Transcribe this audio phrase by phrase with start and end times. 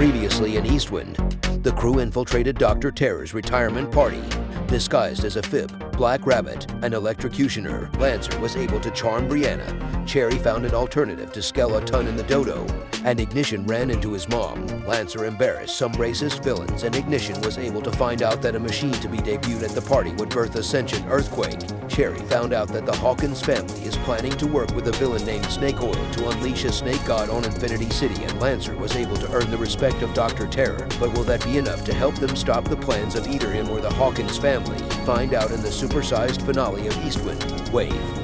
[0.00, 1.16] Previously in Eastwind,
[1.62, 2.90] the crew infiltrated Dr.
[2.90, 4.22] Terror's retirement party.
[4.66, 10.06] Disguised as AFib, Black Rabbit, an electrocutioner, Lancer was able to charm Brianna.
[10.06, 12.66] Cherry found an alternative to Skeleton in the dodo,
[13.04, 14.66] and Ignition ran into his mom.
[14.86, 18.92] Lancer embarrassed some racist villains, and Ignition was able to find out that a machine
[18.92, 21.60] to be debuted at the party would birth a sentient earthquake.
[21.88, 25.46] Cherry found out that the Hawkins family is planning to work with a villain named
[25.46, 29.30] Snake Oil to unleash a snake god on Infinity City, and Lancer was able to
[29.32, 30.46] earn the respect of Dr.
[30.46, 30.88] Terror.
[30.98, 33.80] But will that be enough to help them stop the plans of either him or
[33.80, 34.78] the Hawkins family?
[35.04, 38.19] Find out in the supersized finale of Eastwind Wave.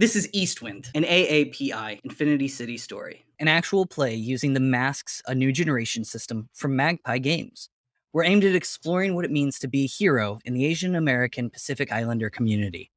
[0.00, 5.34] This is Eastwind, an AAPI Infinity City story, an actual play using the Masks A
[5.34, 7.68] New Generation system from Magpie Games.
[8.12, 11.50] We're aimed at exploring what it means to be a hero in the Asian American
[11.50, 12.92] Pacific Islander community.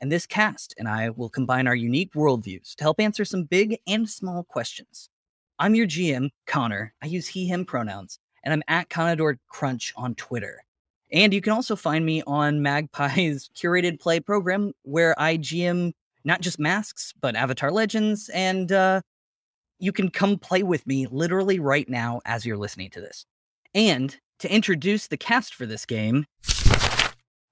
[0.00, 3.78] And this cast and I will combine our unique worldviews to help answer some big
[3.86, 5.10] and small questions.
[5.58, 6.94] I'm your GM, Connor.
[7.02, 10.64] I use he, him pronouns, and I'm at Conador Crunch on Twitter.
[11.12, 15.92] And you can also find me on Magpie's curated play program where I GM
[16.26, 18.28] not just masks, but Avatar Legends.
[18.34, 19.00] And uh,
[19.78, 23.24] you can come play with me literally right now as you're listening to this.
[23.74, 26.26] And to introduce the cast for this game,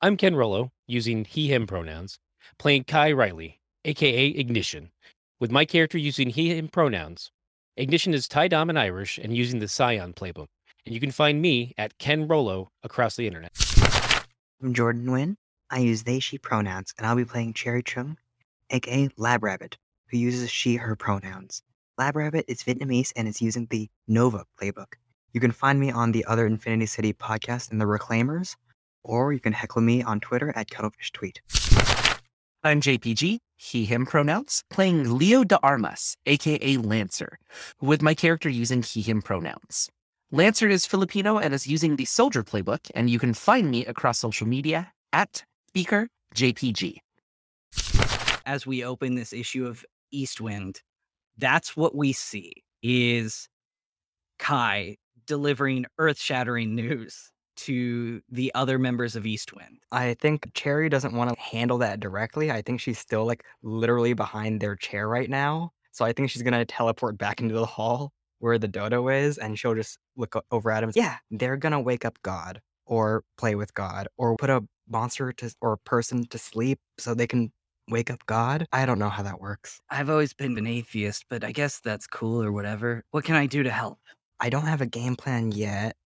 [0.02, 2.18] I'm Ken Rollo, using he, him pronouns,
[2.58, 4.90] playing Kai Riley, aka Ignition,
[5.40, 7.30] with my character using he, him pronouns.
[7.76, 10.48] Ignition is Thai Dom and Irish and using the Scion playbook.
[10.84, 13.52] And you can find me at Ken Rollo across the internet.
[14.62, 15.36] I'm Jordan Nguyen.
[15.70, 18.18] I use they, she pronouns, and I'll be playing Cherry Chung,
[18.74, 19.78] aka Lab Rabbit,
[20.10, 21.62] who uses she, her pronouns.
[21.96, 24.94] Lab Rabbit is Vietnamese and is using the Nova playbook.
[25.32, 28.56] You can find me on the other Infinity City podcast in the Reclaimers,
[29.04, 31.40] or you can heckle me on Twitter at Cuttlefish Tweet.
[32.64, 37.38] I'm JPG, he, him pronouns, playing Leo de Armas, aka Lancer,
[37.80, 39.88] with my character using he, him pronouns.
[40.32, 44.18] Lancer is Filipino and is using the Soldier playbook, and you can find me across
[44.18, 46.98] social media at Speaker JPG.
[48.46, 50.82] As we open this issue of Eastwind,
[51.38, 53.48] that's what we see is
[54.38, 54.96] Kai
[55.26, 59.78] delivering earth-shattering news to the other members of Eastwind.
[59.92, 62.50] I think Cherry doesn't want to handle that directly.
[62.50, 65.70] I think she's still like literally behind their chair right now.
[65.92, 69.58] So I think she's gonna teleport back into the hall where the dodo is, and
[69.58, 70.90] she'll just look over at him.
[70.94, 75.54] Yeah, they're gonna wake up God or play with God or put a monster to
[75.60, 77.52] or a person to sleep so they can
[77.88, 78.66] wake up God.
[78.72, 79.80] I don't know how that works.
[79.90, 83.04] I've always been an atheist, but I guess that's cool or whatever.
[83.12, 84.00] What can I do to help?
[84.40, 85.96] I don't have a game plan yet,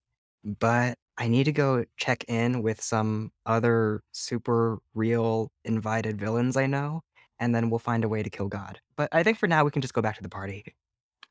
[0.43, 6.67] but I need to go check in with some other super real invited villains I
[6.67, 7.01] know,
[7.39, 8.79] and then we'll find a way to kill God.
[8.95, 10.75] But I think for now we can just go back to the party.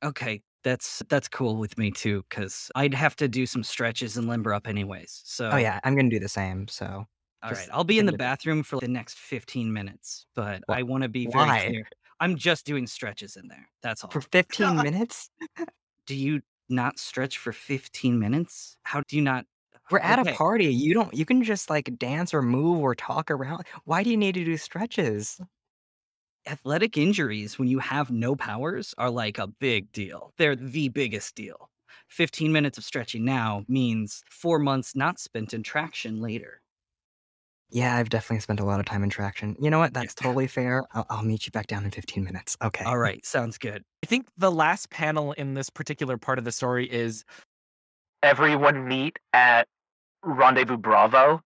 [0.03, 4.29] Okay, that's that's cool with me too, because I'd have to do some stretches and
[4.29, 5.23] limber up anyways.
[5.51, 6.69] Oh so Oh yeah, I'm gonna do the same.
[6.69, 7.07] So
[7.43, 7.69] all right.
[7.73, 11.09] I'll be in the bathroom for the next 15 minutes, but Wh- I want to
[11.09, 11.61] be very why?
[11.67, 11.89] clear.
[12.21, 13.69] I'm just doing stretches in there.
[13.83, 14.11] That's all.
[14.11, 15.31] for 15 minutes.
[16.07, 18.77] do you not stretch for 15 minutes?
[18.83, 19.47] How do you not?
[19.91, 20.33] We're at Okay.
[20.33, 20.67] a party.
[20.67, 21.15] You don't.
[21.15, 23.65] You can just like dance or move or talk around.
[23.85, 25.41] Why do you need to do stretches?
[26.47, 30.33] Athletic injuries when you have no powers are like a big deal.
[30.37, 31.71] They're the biggest deal.
[32.09, 36.61] 15 minutes of stretching now means four months not spent in traction later.
[37.71, 39.55] Yeah, I've definitely spent a lot of time in traction.
[39.61, 39.93] You know what?
[39.93, 40.85] That's totally fair.
[40.93, 42.57] I'll, I'll meet you back down in 15 minutes.
[42.63, 42.85] Okay.
[42.85, 43.83] All right, sounds good.
[44.03, 47.25] I think the last panel in this particular part of the story is
[48.23, 49.69] everyone meet at
[50.25, 51.43] Rendezvous Bravo.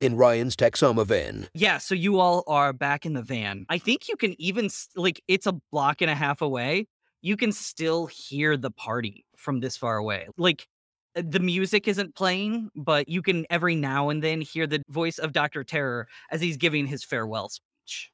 [0.00, 3.66] In Ryan's Texoma van, Yeah, so you all are back in the van.
[3.68, 6.86] I think you can even like it's a block and a half away.
[7.20, 10.26] You can still hear the party from this far away.
[10.36, 10.66] Like
[11.14, 15.32] the music isn't playing, but you can every now and then hear the voice of
[15.32, 15.64] Dr.
[15.64, 18.10] Terror as he's giving his farewell speech.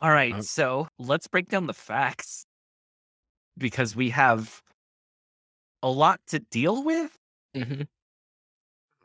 [0.00, 2.46] All right, Um, so let's break down the facts
[3.58, 4.62] because we have
[5.82, 7.16] a lot to deal with.
[7.54, 7.86] mhm.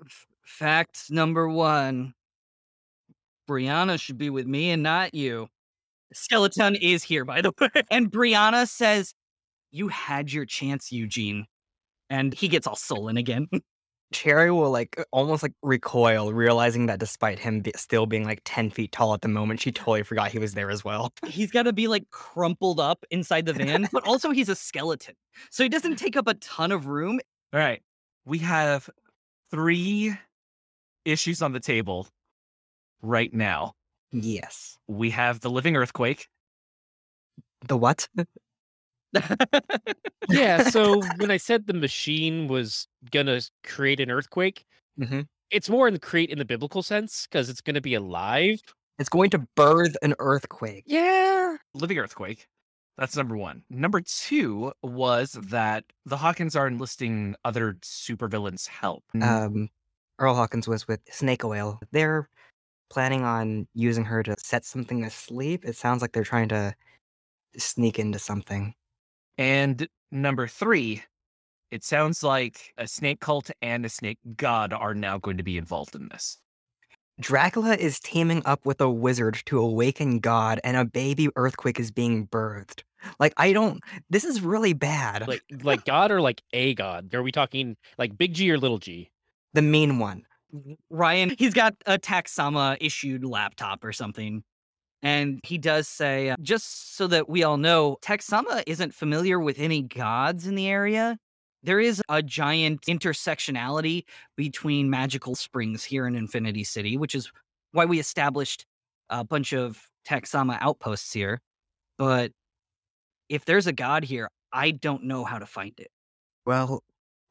[0.06, 2.13] F- Fact number 1.
[3.47, 5.50] Brianna should be with me and not you.
[6.13, 7.69] Skeleton is here, by the way.
[7.90, 9.13] And Brianna says,
[9.72, 11.46] You had your chance, Eugene.
[12.10, 13.48] And he gets all sullen again.
[14.13, 18.42] Cherry will like uh, almost like recoil, realizing that despite him be- still being like
[18.44, 21.13] 10 feet tall at the moment, she totally forgot he was there as well.
[21.25, 25.16] He's got to be like crumpled up inside the van, but also he's a skeleton.
[25.50, 27.22] So he doesn't take up a ton of room.
[27.54, 27.81] All right.
[28.25, 28.90] We have
[29.50, 30.14] three
[31.06, 32.07] issues on the table
[33.02, 33.74] right now.
[34.12, 34.78] Yes.
[34.88, 36.28] We have the living earthquake.
[37.68, 38.08] The what?
[40.30, 40.63] Yeah.
[40.69, 44.66] So when I said the machine was gonna create an earthquake,
[45.00, 45.28] Mhm.
[45.50, 48.62] it's more in the create in the biblical sense because it's gonna be alive.
[49.00, 50.84] It's going to birth an earthquake.
[50.88, 51.57] Yeah.
[51.74, 52.48] Living earthquake.
[52.98, 53.64] That's number one.
[53.69, 59.04] Number two was that the Hawkins are enlisting other supervillains' help.
[59.22, 59.69] Um,
[60.19, 61.80] Earl Hawkins was with Snake Oil.
[61.92, 62.30] They're
[62.92, 65.64] planning on using her to set something asleep.
[65.66, 66.76] It sounds like they're trying to
[67.58, 68.74] sneak into something.
[69.38, 71.04] And number three,
[71.72, 75.58] it sounds like a snake cult and a snake god are now going to be
[75.58, 76.38] involved in this.
[77.20, 81.92] Dracula is teaming up with a wizard to awaken God, and a baby earthquake is
[81.92, 82.84] being birthed.
[83.20, 83.80] Like, I don't.
[84.10, 85.28] This is really bad.
[85.28, 87.14] Like like God or like a God?
[87.14, 89.12] Are we talking like big G or little G?
[89.54, 90.24] the mean one.
[90.89, 94.44] Ryan, he's got a Taxama issued laptop or something.
[95.03, 99.59] And he does say, uh, just so that we all know, Taxama isn't familiar with
[99.59, 101.18] any gods in the area.
[101.63, 104.03] There is a giant intersectionality
[104.36, 107.31] between magical springs here in Infinity City, which is
[107.71, 108.65] why we established
[109.09, 111.42] a bunch of Taxama outposts here.
[111.97, 112.31] But
[113.30, 115.92] if there's a god here, I don't know how to find it.
[116.45, 116.83] Well,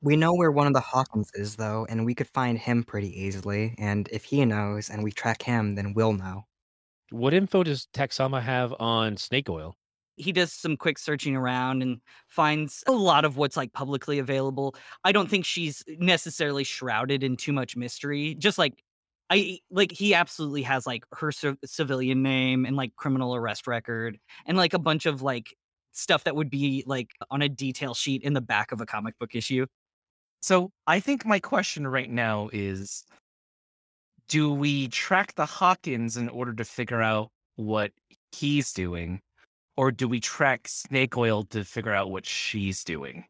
[0.03, 3.21] we know where one of the Hawkins is, though, and we could find him pretty
[3.21, 3.75] easily.
[3.79, 6.47] And if he knows and we track him, then we'll know.
[7.11, 9.77] What info does Taxama have on snake oil?
[10.21, 14.75] he does some quick searching around and finds a lot of what's like publicly available.
[15.05, 18.35] I don't think she's necessarily shrouded in too much mystery.
[18.39, 18.83] Just like
[19.31, 24.19] I like he absolutely has like her civ- civilian name and like criminal arrest record
[24.47, 25.55] and like a bunch of like
[25.93, 29.19] stuff that would be like on a detail sheet in the back of a comic
[29.19, 29.67] book issue.
[30.41, 33.05] So I think my question right now is
[34.29, 37.93] do we track the Hawkins in order to figure out what
[38.33, 39.21] he's doing?
[39.77, 43.25] Or do we track Snake Oil to figure out what she's doing?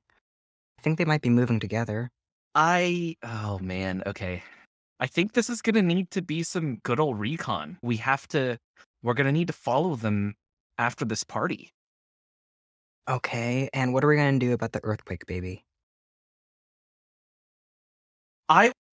[0.79, 2.11] I think they might be moving together.
[2.55, 4.43] I oh man, okay.
[4.99, 7.79] I think this is gonna need to be some good old recon.
[7.83, 8.59] We have to
[9.03, 10.35] we're gonna need to follow them
[10.79, 11.71] after this party.
[13.09, 15.65] Okay, and what are we going to do about the earthquake, baby?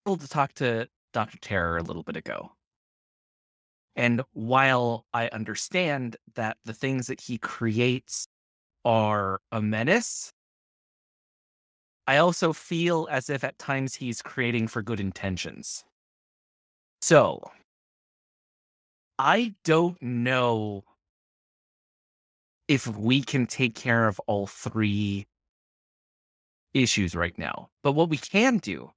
[0.06, 1.38] Able to talk to Dr.
[1.38, 2.52] Terror a little bit ago.
[3.96, 8.28] And while I understand that the things that he creates
[8.84, 10.30] are a menace,
[12.06, 15.84] I also feel as if at times he's creating for good intentions.
[17.00, 17.42] So,
[19.18, 20.84] I don't know
[22.68, 25.26] if we can take care of all three
[26.74, 27.70] issues right now.
[27.82, 28.90] But what we can do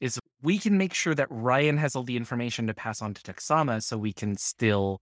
[0.00, 3.22] is we can make sure that Ryan has all the information to pass on to
[3.22, 5.00] Texama so we can still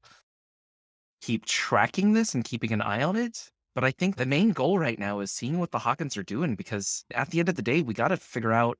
[1.20, 3.50] keep tracking this and keeping an eye on it.
[3.74, 6.54] But I think the main goal right now is seeing what the Hawkins are doing
[6.54, 8.78] because at the end of the day, we got to figure out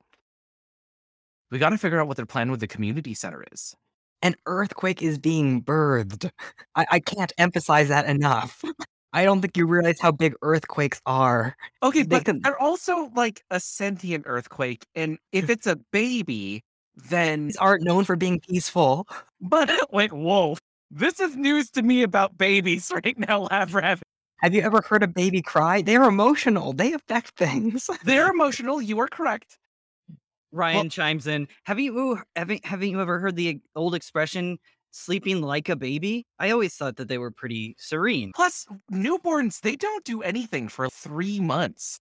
[1.51, 3.75] we got to figure out what their plan with the community center is.
[4.23, 6.31] An earthquake is being birthed.
[6.75, 8.65] I, I can't emphasize that enough.
[9.13, 11.57] I don't think you realize how big earthquakes are.
[11.83, 16.63] Okay, They but can- they're also like a sentient earthquake, and if it's a baby,
[17.11, 19.07] then These aren't known for being peaceful.
[19.41, 20.57] but wait, whoa,
[20.91, 24.03] this is news to me about babies right now, Lab Rabbit.
[24.41, 25.81] Have you ever heard a baby cry?
[25.81, 26.75] They're emotional.
[26.75, 27.89] They affect things.
[28.05, 28.83] They're emotional.
[28.83, 29.57] You are correct.
[30.53, 31.49] Ryan chimes in.
[31.65, 34.59] Have you haven't haven't you ever heard the old expression
[34.97, 36.27] sleeping like a baby?
[36.39, 38.33] I always thought that they were pretty serene.
[38.35, 42.01] Plus, newborns they don't do anything for three months.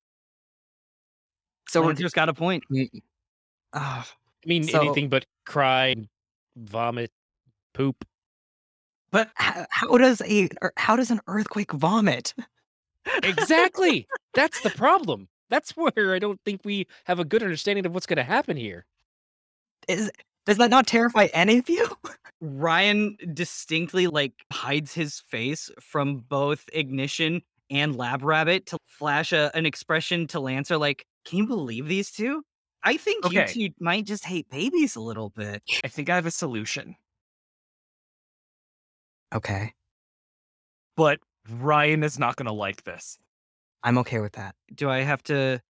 [1.68, 2.64] So we're just got a point.
[3.74, 4.08] Ah,
[4.44, 5.96] I mean, So- anything but cry,
[6.56, 7.12] vomit,
[7.74, 8.06] poop.
[9.12, 12.34] But how, how does a er, how does an earthquake vomit?
[13.24, 14.08] Exactly.
[14.34, 15.30] That's the problem.
[15.50, 18.58] That's where I don't think we have a good understanding of what's going to happen
[18.58, 18.86] here.
[19.88, 20.12] Is
[20.46, 21.88] does that not terrify any of you?
[22.42, 29.52] Ryan distinctly like hides his face from both ignition and lab rabbit to flash a,
[29.56, 32.44] an expression to Lancer like, can you believe these two?
[32.84, 33.48] I think Okay.
[33.56, 35.64] you two might just hate babies a little bit.
[35.84, 36.96] I think I have a solution.
[39.34, 39.74] Okay,
[40.96, 43.18] But Ryan is not going to like this.
[43.84, 44.56] I'm okay with that.
[44.74, 45.62] Do I have to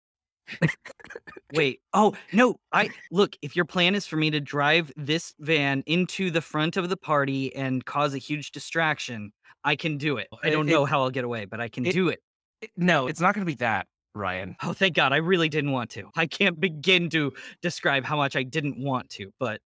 [1.54, 1.80] Wait.
[1.94, 2.56] Oh, no.
[2.72, 6.78] I look, if your plan is for me to drive this van into the front
[6.78, 9.32] of the party and cause a huge distraction,
[9.64, 10.28] I can do it.
[10.44, 12.20] I don't it- know how I'll get away, but I can it- do it.
[12.62, 14.56] It- No, it's not going to be that, Ryan.
[14.64, 15.14] Oh, thank God.
[15.14, 16.10] I really didn't want to.
[16.16, 19.62] I can't begin to describe how much I didn't want to, but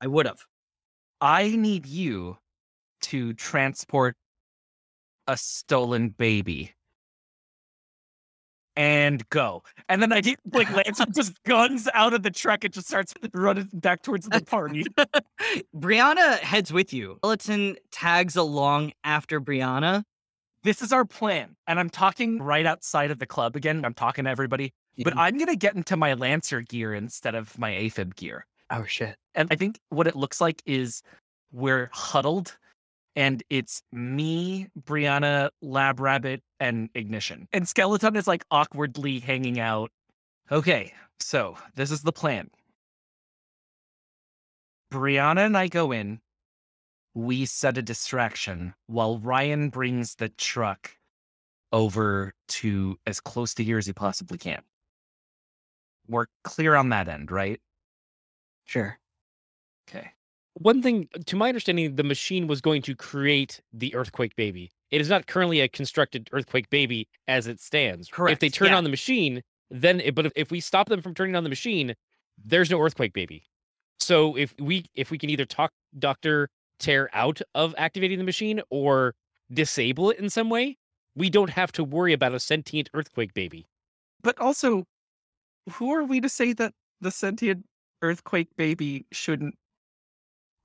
[0.00, 0.38] I would have.
[1.20, 2.38] I need you
[3.02, 4.16] to transport
[5.26, 6.72] a stolen baby.
[8.76, 9.62] And go.
[9.88, 13.14] And then I get like Lancer just guns out of the truck and just starts
[13.32, 14.84] running back towards the party.
[15.74, 17.16] Brianna heads with you.
[17.20, 20.04] Skeleton tags along after Brianna.
[20.62, 21.56] this is our plan.
[21.66, 23.84] And I'm talking right outside of the club again.
[23.84, 24.74] I'm talking to everybody.
[25.02, 25.16] But.
[25.16, 28.46] I'm gonna get into my Lancer gear instead of my AFib gear.
[28.70, 29.16] Oh shit.
[29.34, 31.02] And I think what it looks like is
[31.52, 32.56] we're huddled
[33.14, 37.48] and it's me, Brianna, Lab Rabbit, and Ignition.
[37.52, 39.90] And Skeleton is like awkwardly hanging out.
[40.50, 42.50] Okay, so this is the plan.
[44.92, 46.20] Brianna and I go in.
[47.14, 50.96] We set a distraction while Ryan brings the truck
[51.72, 54.62] over to as close to here as he possibly can.
[56.08, 57.60] We're clear on that end, right?
[58.64, 58.98] Sure.
[59.88, 60.12] Okay.
[60.58, 64.70] One thing, to my understanding, the machine was going to create the earthquake baby.
[64.90, 68.08] It is not currently a constructed earthquake baby as it stands.
[68.08, 68.76] correct If they turn yeah.
[68.76, 71.50] on the machine, then it, but if, if we stop them from turning on the
[71.50, 71.94] machine,
[72.42, 73.44] there's no earthquake baby.
[74.00, 76.48] So if we if we can either talk Doctor
[76.78, 79.14] Terror out of activating the machine or
[79.52, 80.78] disable it in some way,
[81.14, 83.66] we don't have to worry about a sentient earthquake baby.
[84.22, 84.84] But also,
[85.72, 87.66] who are we to say that the sentient
[88.00, 89.54] earthquake baby shouldn't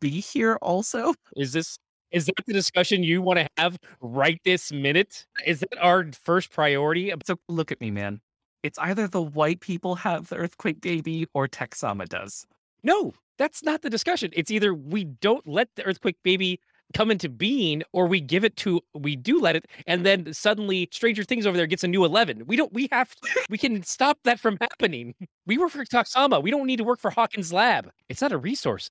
[0.02, 1.14] be here also?
[1.38, 1.78] Is this
[2.12, 5.26] is that the discussion you want to have right this minute?
[5.46, 7.14] Is that our first priority?
[7.26, 8.20] So look at me, man.
[8.64, 12.46] It's either the white people have the earthquake baby or Texama does.
[12.84, 14.32] No, that's not the discussion.
[14.34, 16.60] It's either we don't let the earthquake baby
[16.94, 20.90] come into being or we give it to we do let it and then suddenly
[20.92, 22.44] Stranger Things over there gets a new 11.
[22.48, 23.14] We don't we have
[23.50, 25.16] we can stop that from happening.
[25.46, 26.44] We work for Toxama.
[26.44, 27.90] We don't need to work for Hawkins Lab.
[28.10, 28.90] It's not a resource.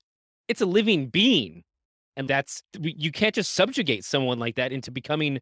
[0.51, 1.63] It's a living being.
[2.17, 5.39] And that's you can't just subjugate someone like that into becoming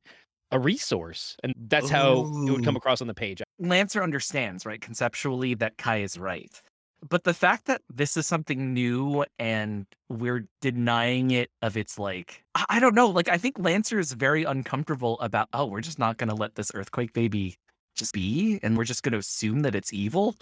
[0.53, 1.35] a resource.
[1.43, 3.43] And that's how it would come across on the page.
[3.59, 6.61] Lancer understands, right, conceptually, that Kai is right.
[7.09, 12.43] But the fact that this is something new and we're denying it of its like,
[12.55, 13.09] I, I don't know.
[13.09, 16.57] Like, I think Lancer is very uncomfortable about, oh, we're just not going to let
[16.57, 17.57] this earthquake baby
[17.95, 20.37] just be and we're just going to assume that it's evil.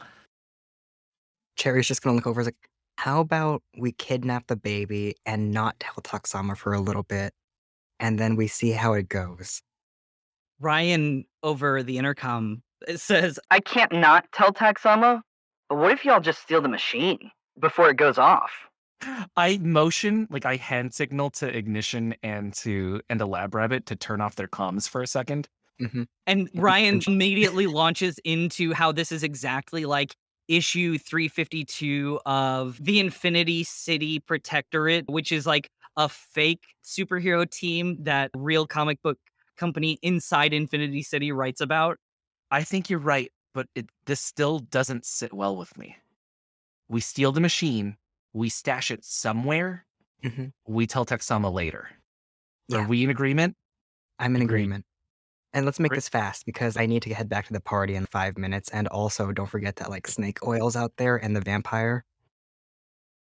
[1.57, 2.41] Cherry's just gonna look over.
[2.41, 7.03] and like, how about we kidnap the baby and not tell Taksama for a little
[7.03, 7.33] bit,
[8.01, 9.63] and then we see how it goes.
[10.61, 15.21] Ryan over the intercom uh, says, I can't not tell Taxama,
[15.69, 18.51] but what if y'all just steal the machine before it goes off?
[19.37, 23.97] I motion, like I hand signal to Ignition and to and a Lab Rabbit to
[23.97, 25.49] turn off their comms for a second.
[25.79, 30.17] hmm And Ryan immediately launches into how this is exactly like
[30.49, 38.31] issue 352 of the Infinity City Protectorate, which is like a fake superhero team that
[38.37, 39.19] real comic book
[39.57, 41.99] company inside Infinity City writes about.
[42.51, 45.97] I think you're right, but it, this still doesn't sit well with me.
[46.89, 47.97] We steal the machine,
[48.33, 49.87] we stash it somewhere,
[50.23, 51.89] hmm we tell Texama later.
[52.69, 52.79] Yeah.
[52.81, 53.57] Are we in agreement?
[54.19, 54.71] I'm in Agreed.
[54.71, 54.85] agreement.
[55.57, 55.97] And let's make Great.
[55.97, 58.69] this fast because I need to head back to the party in five minutes.
[58.69, 62.05] And also, don't forget that like snake oils out there and the vampire.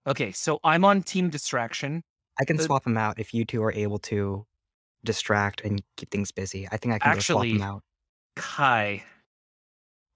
[0.05, 2.03] Okay, so I'm on team distraction.
[2.41, 4.45] I can Uh, swap them out if you two are able to
[5.05, 6.67] distract and keep things busy.
[6.73, 7.85] I think I can go swap them out.
[8.35, 9.05] Kai,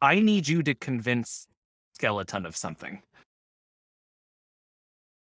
[0.00, 1.46] I need you to convince
[1.94, 3.00] Skeleton of something.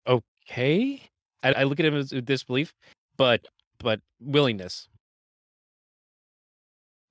[0.05, 1.03] Okay.
[1.41, 2.73] I, I look at him as with disbelief,
[3.15, 3.47] but
[3.79, 4.89] but willingness.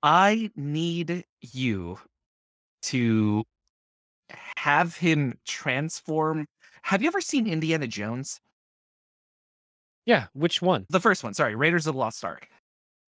[0.05, 1.97] I need you
[2.83, 3.43] to
[4.57, 6.45] have him transform.
[6.83, 8.39] Have you ever seen Indiana Jones?
[10.05, 10.85] Yeah, which one?
[10.91, 12.47] The first one, sorry, Raiders of the Lost Ark.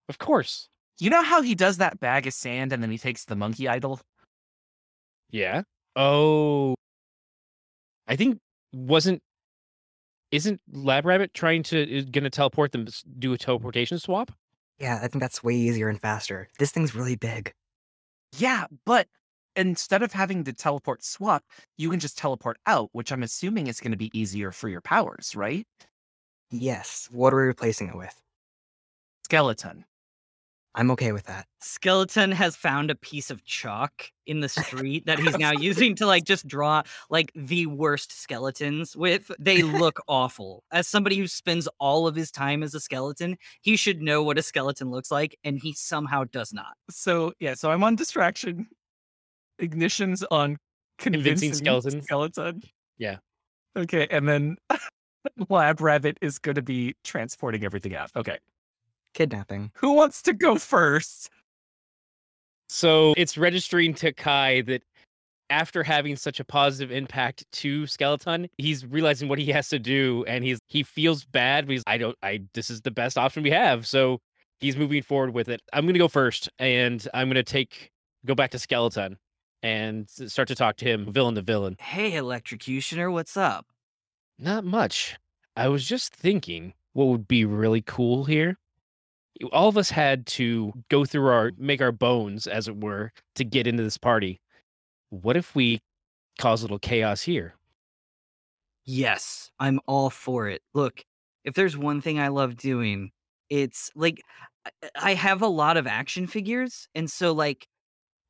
[0.08, 0.70] Of course.
[0.98, 3.68] You know how he does that bag of sand and then he takes the monkey
[3.68, 4.00] idol?
[5.32, 5.64] Yeah.
[5.98, 6.76] Oh.
[8.08, 8.40] I think
[8.72, 9.22] wasn't
[10.32, 12.88] isn't Lab Rabbit trying to is gonna teleport them
[13.20, 14.32] do a teleportation swap?
[14.80, 16.50] Yeah, I think that's way easier and faster.
[16.60, 17.54] This thing's really big.
[18.38, 19.08] Yeah, but
[19.56, 21.44] instead of having to teleport swap,
[21.78, 24.82] you can just teleport out, which I'm assuming is going to be easier for your
[24.82, 25.66] powers, right?
[26.50, 27.08] Yes.
[27.12, 28.20] What are we replacing it with?
[29.26, 29.86] Skeleton.
[30.76, 31.48] I'm okay with that.
[31.62, 36.06] Skeleton has found a piece of chalk in the street that he's now using to
[36.06, 39.32] like just draw like the worst skeletons with.
[39.40, 40.64] They look awful.
[40.72, 44.38] As somebody who spends all of his time as a skeleton, he should know what
[44.38, 46.76] a skeleton looks like, and he somehow does not.
[46.90, 48.68] So yeah, so I'm on distraction.
[49.60, 50.58] Ignition's on
[50.98, 52.02] convincing, Convincing skeleton.
[52.02, 52.62] Skeleton.
[52.98, 53.18] Yeah.
[53.78, 54.58] Okay, and then
[55.50, 58.12] Lab Rabbit is going to be transporting everything out.
[58.16, 58.40] Okay,
[59.16, 59.72] Kidnapping.
[59.76, 61.32] who wants to go first?
[62.70, 64.84] So it's registering to Kai that
[65.50, 70.26] after having such a positive impact to Skeleton, he's realizing what he has to do
[70.28, 73.52] and he's he feels bad, because I don't I this is the best option we
[73.52, 73.88] have.
[73.88, 74.20] So
[74.60, 75.62] he's moving forward with it.
[75.74, 77.92] I'm gonna go first and I'm gonna take
[78.26, 79.18] go back to Skeleton
[79.64, 81.78] and start to talk to him, villain to villain.
[81.80, 83.68] Hey, electrocutioner, what's up?
[84.38, 85.18] Not much.
[85.56, 88.58] I was just thinking what would be really cool here.
[89.52, 93.44] All of us had to go through our make our bones, as it were, to
[93.44, 94.40] get into this party.
[95.10, 95.80] What if we
[96.40, 97.56] cause a little chaos here?
[98.86, 100.62] Yes, I'm all for it.
[100.74, 101.04] Look,
[101.44, 103.12] if there's one thing I love doing,
[103.50, 104.22] it's like
[104.96, 107.68] I- have a lot of action figures, and so like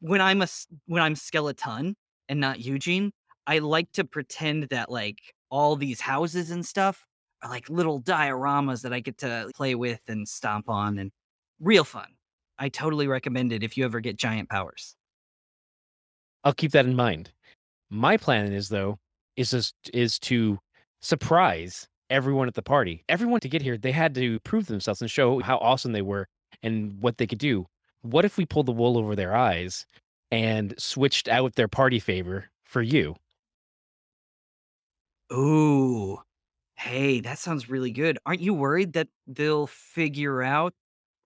[0.02, 0.48] when I'm a
[0.88, 1.98] when I'm skeleton
[2.30, 3.14] and not Eugene,
[3.48, 7.06] I like to pretend that like all these houses and stuff
[7.50, 11.12] like little dioramas that I get to play with and stomp on, and
[11.60, 12.08] real fun.
[12.58, 14.96] I totally recommend it if you ever get giant powers.
[16.44, 17.32] I'll keep that in mind.
[17.90, 19.00] My plan is though
[19.36, 20.60] is just is to
[21.02, 23.04] surprise everyone at the party.
[23.10, 26.28] Everyone to get here, they had to prove themselves and show how awesome they were
[26.64, 27.66] and what they could do.
[28.02, 29.86] What if we pulled the wool over their eyes
[30.32, 33.16] and switched out their party favor for you?
[35.34, 36.25] Ooh.
[36.78, 38.20] Hey, that sounds really good.
[38.26, 40.74] Aren't you worried that they'll figure out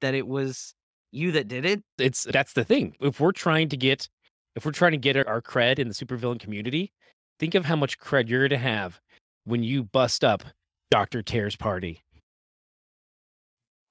[0.01, 0.73] that it was
[1.11, 1.83] you that did it?
[1.97, 2.95] it's that's the thing.
[2.99, 4.07] If we're trying to get
[4.55, 6.91] if we're trying to get our, cred in the supervillain community,
[7.39, 8.99] think of how much cred you're going to have
[9.45, 10.43] when you bust up
[10.91, 11.21] Dr.
[11.21, 12.03] Terror's party.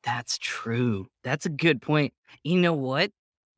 [0.05, 1.07] That's true.
[1.25, 2.13] That's a good point.
[2.45, 3.11] You know what?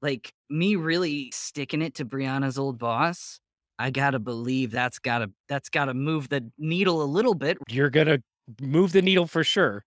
[0.03, 3.40] Like me really sticking it to Brianna's old boss,
[3.81, 7.57] I gotta believe that's gotta that's gotta move the needle a little bit.
[7.66, 8.23] You're to
[8.61, 9.87] move the needle for sure.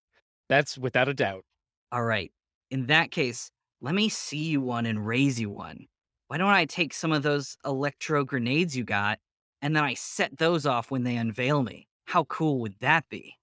[0.49, 1.45] That's without a doubt.
[1.91, 2.31] All right.
[2.71, 3.51] In that case,
[3.81, 5.85] let me see you one and raise you one.
[6.27, 9.19] Why don't I take some of those electro grenades you got
[9.61, 11.87] and then I set those off when they unveil me?
[12.05, 13.35] How cool would that be?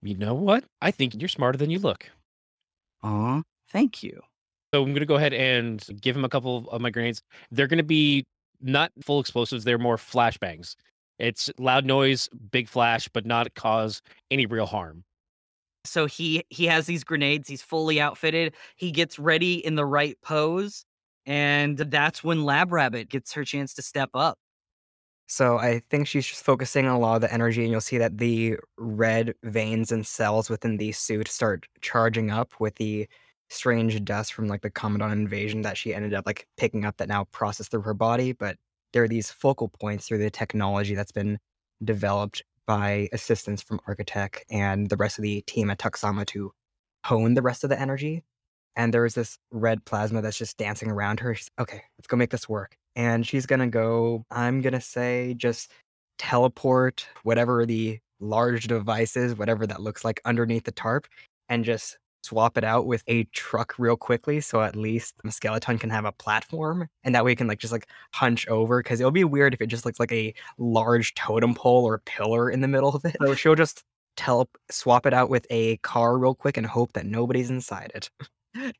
[0.00, 0.64] You know what?
[0.80, 2.08] I think you're smarter than you look.
[3.02, 4.22] Aw, thank you.
[4.72, 7.20] So I'm going to go ahead and give him a couple of my grenades.
[7.50, 8.24] They're going to be
[8.60, 10.74] not full explosives, they're more flashbangs.
[11.18, 15.04] It's loud noise, big flash, but not cause any real harm.
[15.84, 20.20] So he he has these grenades, he's fully outfitted, he gets ready in the right
[20.22, 20.84] pose,
[21.24, 24.38] and that's when Lab Rabbit gets her chance to step up.
[25.30, 27.98] So I think she's just focusing on a lot of the energy, and you'll see
[27.98, 33.06] that the red veins and cells within the suit start charging up with the
[33.48, 37.08] strange dust from like the Commandant invasion that she ended up like picking up that
[37.08, 38.32] now processed through her body.
[38.32, 38.56] But
[38.92, 41.38] there are these focal points through the technology that's been
[41.82, 46.52] developed by assistance from Architect and the rest of the team at Tuxama to
[47.04, 48.22] hone the rest of the energy.
[48.76, 51.34] And there is this red plasma that's just dancing around her.
[51.34, 52.76] She's okay, let's go make this work.
[52.94, 55.72] And she's gonna go, I'm gonna say, just
[56.18, 61.06] teleport whatever the large device is, whatever that looks like underneath the tarp,
[61.48, 65.78] and just swap it out with a truck real quickly so at least the skeleton
[65.78, 69.00] can have a platform and that way it can like just like hunch over because
[69.00, 72.60] it'll be weird if it just looks like a large totem pole or pillar in
[72.60, 73.84] the middle of it so she'll just
[74.16, 78.10] tele swap it out with a car real quick and hope that nobody's inside it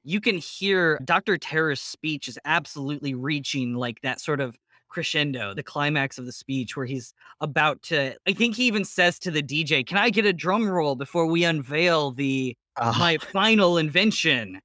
[0.02, 1.36] You can hear Dr.
[1.36, 4.56] Terror's speech is absolutely reaching like that sort of
[4.88, 9.18] crescendo, the climax of the speech where he's about to I think he even says
[9.20, 13.18] to the DJ, "Can I get a drum roll before we unveil the Ah, my
[13.18, 14.60] final invention.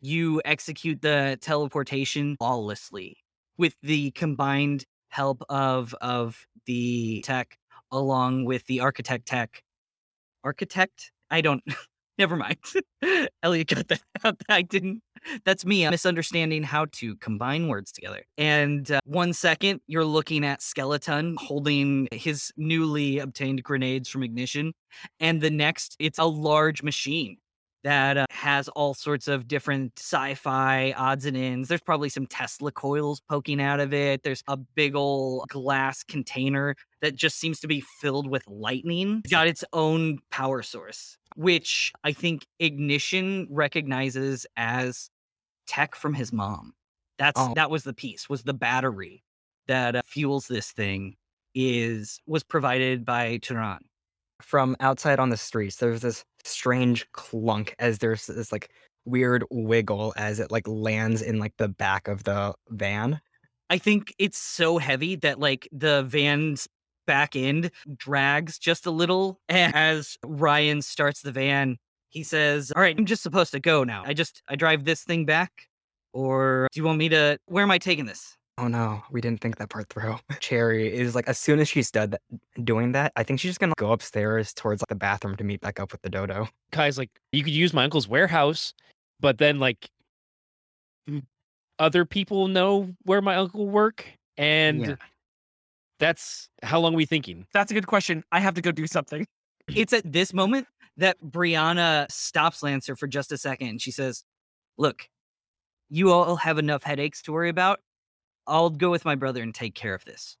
[0.00, 3.18] You execute the teleportation flawlessly
[3.58, 7.58] with the combined help of of the tech
[7.92, 9.62] along with the architect tech.
[10.42, 11.12] Architect?
[11.30, 11.62] I don't
[12.18, 12.58] never mind.
[13.42, 14.36] Elliot got that out.
[14.48, 15.02] I didn't
[15.44, 15.88] that's me.
[15.88, 18.22] Misunderstanding how to combine words together.
[18.38, 24.72] And uh, one second, you're looking at Skeleton holding his newly obtained grenades from Ignition
[25.20, 27.38] and the next it's a large machine
[27.82, 32.70] that uh, has all sorts of different sci-fi odds and ends there's probably some tesla
[32.72, 37.66] coils poking out of it there's a big old glass container that just seems to
[37.66, 44.46] be filled with lightning it's got its own power source which I think Ignition recognizes
[44.56, 45.10] as
[45.66, 46.74] tech from his mom.
[47.18, 47.52] That's Oh.
[47.54, 49.22] that was the piece was the battery
[49.66, 51.16] that uh, fuels this thing
[51.54, 53.80] is was provided by Tehran.
[54.42, 58.70] From outside on the streets, there's this strange clunk as there's this like
[59.06, 63.20] weird wiggle as it like lands in like the back of the van.
[63.70, 66.68] I think it's so heavy that like the van's
[67.06, 69.40] back end drags just a little.
[69.48, 71.78] As Ryan starts the van,
[72.14, 74.04] he says, All right, I'm just supposed to go now.
[74.06, 75.68] I just I drive this thing back.
[76.14, 78.36] Or do you want me to where am I taking this?
[78.56, 80.16] Oh no, we didn't think that part through.
[80.40, 82.20] Cherry is like as soon as she's done that,
[82.64, 85.60] doing that, I think she's just gonna go upstairs towards like the bathroom to meet
[85.60, 86.48] back up with the dodo.
[86.70, 88.72] Kai's like, you could use my uncle's warehouse,
[89.18, 89.90] but then like
[91.80, 94.06] other people know where my uncle work,
[94.38, 94.94] and Yeah.
[95.98, 97.46] that's how long are we thinking?
[97.52, 98.22] That's a good question.
[98.30, 99.26] I have to go do something.
[99.74, 104.24] It's at this moment that Brianna stops Lancer for just a second and she says,
[104.76, 105.08] Look,
[105.88, 107.80] you all have enough headaches to worry about.
[108.46, 110.36] I'll go with my brother and take care of this.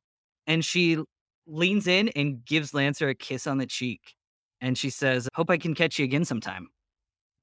[0.46, 0.98] And she
[1.46, 4.14] leans in and gives Lancer a kiss on the cheek.
[4.60, 6.68] And she says, Hope I can catch you again sometime.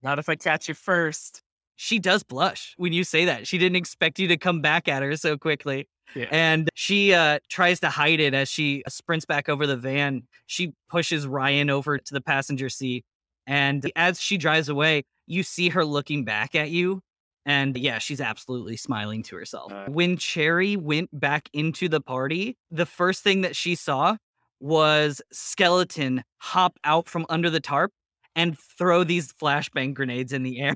[0.02, 1.42] Not if I catch you first.
[1.76, 3.48] She does blush when you say that.
[3.48, 5.88] She didn't expect you to come back at her so quickly.
[6.16, 6.28] Yeah.
[6.32, 10.24] And she uh, tries to hide it as she sprints back over the van.
[10.48, 13.06] She pushes Ryan over to the passenger seat.
[13.48, 17.02] And as she drives away, you see her looking back at you.
[17.46, 19.72] And yeah, she's absolutely smiling to herself.
[19.72, 19.86] Uh.
[19.88, 24.18] when Cherry went back into the party, the first thing that she saw
[24.60, 27.92] was Skeleton hop out from under the tarp
[28.36, 30.76] and throw these flashbang grenades in the air.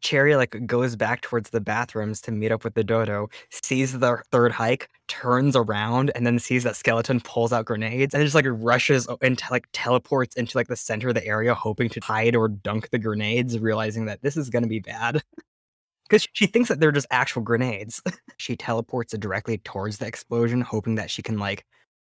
[0.00, 4.22] Cherry like goes back towards the bathrooms to meet up with the dodo, sees the
[4.30, 8.46] third hike, turns around, and then sees that skeleton pulls out grenades and just like
[8.48, 12.48] rushes and like teleports into like the center of the area, hoping to hide or
[12.48, 15.22] dunk the grenades, realizing that this is gonna be bad.
[16.08, 18.02] Because she thinks that they're just actual grenades.
[18.36, 21.64] she teleports directly towards the explosion, hoping that she can like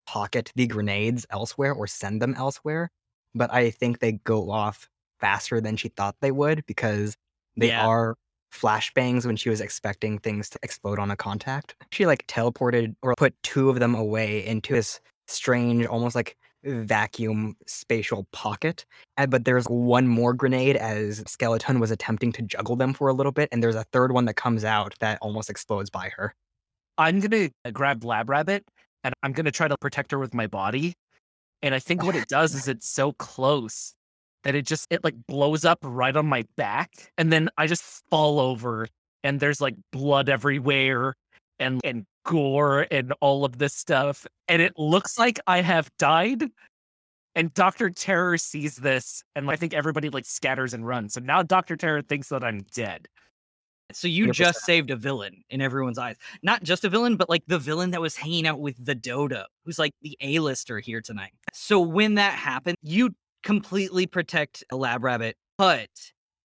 [0.06, 2.92] pocket the grenades elsewhere or send them elsewhere.
[3.34, 7.16] But I think they go off faster than she thought they would because
[7.58, 7.86] they Yeah.
[7.86, 8.16] are
[8.54, 11.76] flashbangs when she was expecting things to explode on a contact.
[11.92, 17.56] She like teleported or put two of them away into this strange, almost like vacuum
[17.68, 18.86] spatial pocket.
[19.30, 23.32] But there's one more grenade as Skeleton was attempting to juggle them for a little
[23.32, 26.34] bit, and there's a third one that comes out that almost explodes by her.
[26.98, 28.66] I'm gonna uh, grab Lab Rabbit
[29.04, 30.96] and I'm gonna try to protect her with my body.
[31.62, 33.94] And I think what it does is it's so close
[34.46, 37.84] that it just it like blows up right on my back, and then I just
[38.10, 38.88] fall over,
[39.24, 41.16] and there's like blood everywhere,
[41.60, 46.46] and and gore and all of this stuff, and it looks like I have died.
[47.38, 51.16] And Doctor Terror sees this, and I think everybody like scatters and runs.
[51.16, 53.08] So now Doctor Terror thinks that I'm dead.
[53.92, 54.34] So you 100%.
[54.34, 56.16] just saved a villain in everyone's eyes.
[56.44, 59.44] Not just a villain, but like the villain that was hanging out with the Dodo,
[59.66, 61.34] who's like the A-lister here tonight.
[61.54, 63.12] So when that happened, you
[63.46, 65.90] completely protect a lab rabbit, but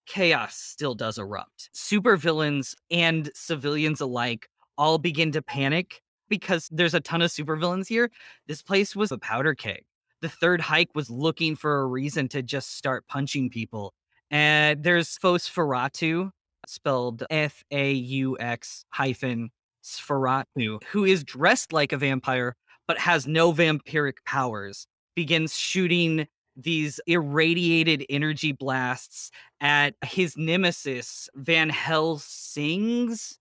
[0.07, 1.71] chaos still does erupt.
[1.75, 8.11] Supervillains and civilians alike all begin to panic because there's a ton of supervillains here.
[8.47, 9.83] This place was a powder keg.
[10.21, 13.95] The third hike was looking for a reason to just start punching people.
[14.31, 16.31] And there's Faux-Sferatu,
[16.67, 19.51] spelled F A U X hyphen
[19.83, 22.55] Sferatu, who is dressed like a vampire
[22.87, 24.87] but has no vampiric powers,
[25.17, 33.39] begins shooting these irradiated energy blasts at his nemesis, Van Helsing's,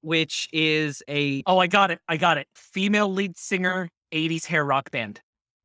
[0.00, 2.00] which is a Oh, I got it.
[2.08, 2.46] I got it.
[2.54, 5.20] Female lead singer, 80s hair rock band.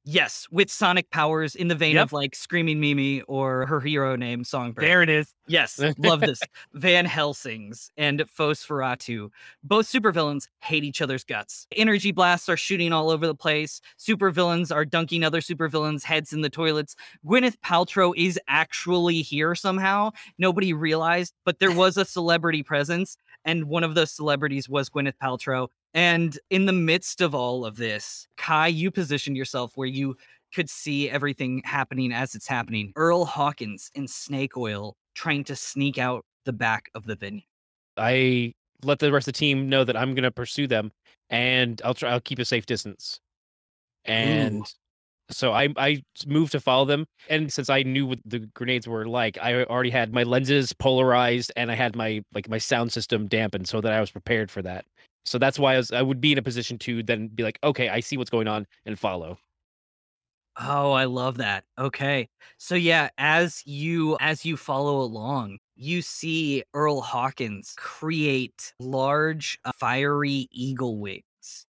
[0.10, 2.04] Yes, with sonic powers in the vein Yep.
[2.06, 4.82] of like Screaming Mimi or her hero name Songbird.
[4.86, 5.34] There it is.
[5.48, 6.40] Yes, love this.
[6.74, 9.30] Van Helsing's and Faux-Sferatu.
[9.66, 11.68] Both supervillains hate each other's guts.
[11.76, 13.82] Energy blasts are shooting all over the place.
[14.00, 16.96] Supervillains are dunking other supervillains' heads in the toilets.
[17.26, 20.12] Gwyneth Paltrow is actually here somehow.
[20.38, 25.18] Nobody realized, but there was a celebrity presence, and one of those celebrities was Gwyneth
[25.22, 25.68] Paltrow.
[25.94, 30.16] And in the midst of all of this, Kai, you positioned yourself where you
[30.54, 32.94] could see everything happening as it's happening.
[32.96, 37.44] Earl Hawkins in snake oil trying to sneak out the back of the vineyard.
[37.98, 40.92] I let the rest of the team know that I'm going to pursue them,
[41.30, 42.12] and I'll try.
[42.12, 43.20] I'll keep a safe distance.
[44.06, 44.64] And
[45.30, 49.06] so I I moved to follow them, and since I knew what the grenades were
[49.06, 53.28] like, I already had my lenses polarized, and I had my like my sound system
[53.28, 54.86] dampened, so that I was prepared for that.
[55.28, 57.60] So that's why I was I would be in a position to then be like,
[57.62, 59.38] okay, I see what's going on, and follow.
[60.60, 61.66] Oh, I love that.
[61.78, 62.30] Okay.
[62.58, 69.72] So yeah, as you as you follow along, you see Earl Hawkins create large uh,
[69.78, 71.24] fiery eagle wings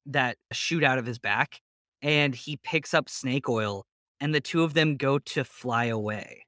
[0.06, 1.60] that shoot out of his back
[2.00, 3.84] and he picks up snake oil
[4.18, 6.44] and the two of them go to fly away.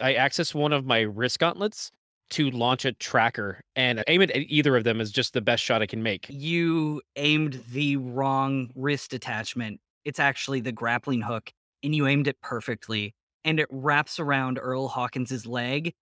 [0.00, 1.92] I access one of my wrist gauntlets
[2.30, 5.62] to launch a tracker and aim it at either of them is just the best
[5.62, 6.26] shot I can make.
[6.28, 9.80] You aimed the wrong wrist attachment.
[10.04, 13.14] It's actually the grappling hook and you aimed it perfectly
[13.44, 15.92] and it wraps around Earl Hawkins's leg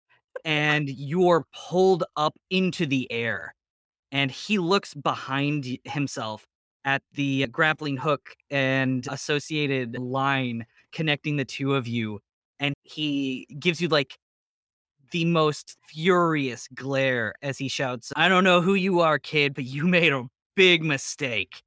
[0.45, 3.55] and you're pulled up into the air
[4.13, 6.47] and he looks behind himself
[6.85, 12.21] at the grappling hook and associated line connecting the two of you
[12.61, 14.19] and he gives you like
[15.11, 19.65] the most furious glare as he shouts i don't know who you are kid but
[19.65, 21.63] you made a big mistake.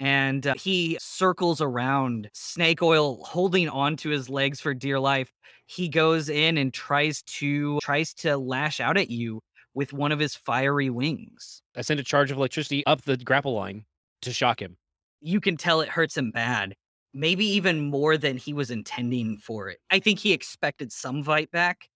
[0.00, 5.32] And uh, he circles around snake oil holding onto his legs for dear life.
[5.64, 9.40] He goes in and tries to tries to lash out at you
[9.72, 11.62] with one of his fiery wings.
[11.74, 13.86] I send a charge of electricity up the grapple line
[14.20, 14.76] to shock him.
[15.22, 16.74] you can tell it hurts him bad
[17.16, 19.78] maybe even more than he was intending for it.
[19.88, 21.88] I think he expected some fight back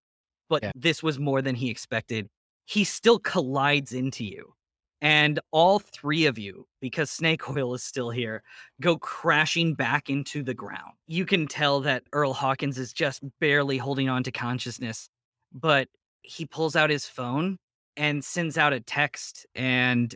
[0.49, 0.73] but Yeah.
[0.75, 2.29] this was more than he expected.
[2.67, 4.55] He still collides into you
[5.01, 8.43] and all three of you because snake oil is still here
[8.81, 10.93] go crashing back into the ground.
[11.07, 15.09] You can tell that earl hawkins is just barely holding on to consciousness
[15.53, 15.89] but
[16.23, 17.59] he pulls out his phone
[17.97, 20.15] and sends out a text and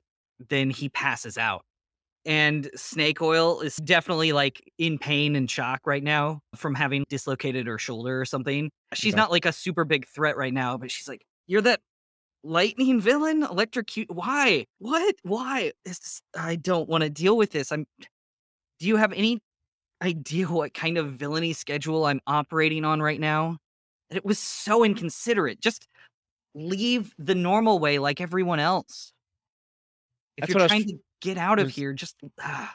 [0.49, 1.65] then he passes out
[2.25, 7.67] and snake oil is definitely like in pain and shock right now from having dislocated
[7.67, 8.71] her shoulder or something.
[8.95, 9.21] She's Okay.
[9.21, 11.81] not like a super big threat right now but she's like you're that
[12.45, 13.43] lightning villain?
[13.45, 14.67] Electrocute why?
[14.79, 15.15] What?
[15.23, 15.73] Why?
[15.85, 17.73] This is- i don't want to deal with this.
[17.73, 17.87] I'm
[18.81, 19.41] do you have any
[20.03, 23.59] idea what kind of villainy schedule i'm operating on right now?
[24.11, 25.61] It was so inconsiderate.
[25.61, 25.89] Just
[26.55, 29.13] leave the normal way like everyone else.
[30.37, 32.75] If That's you're I was trying to get out of here just ah.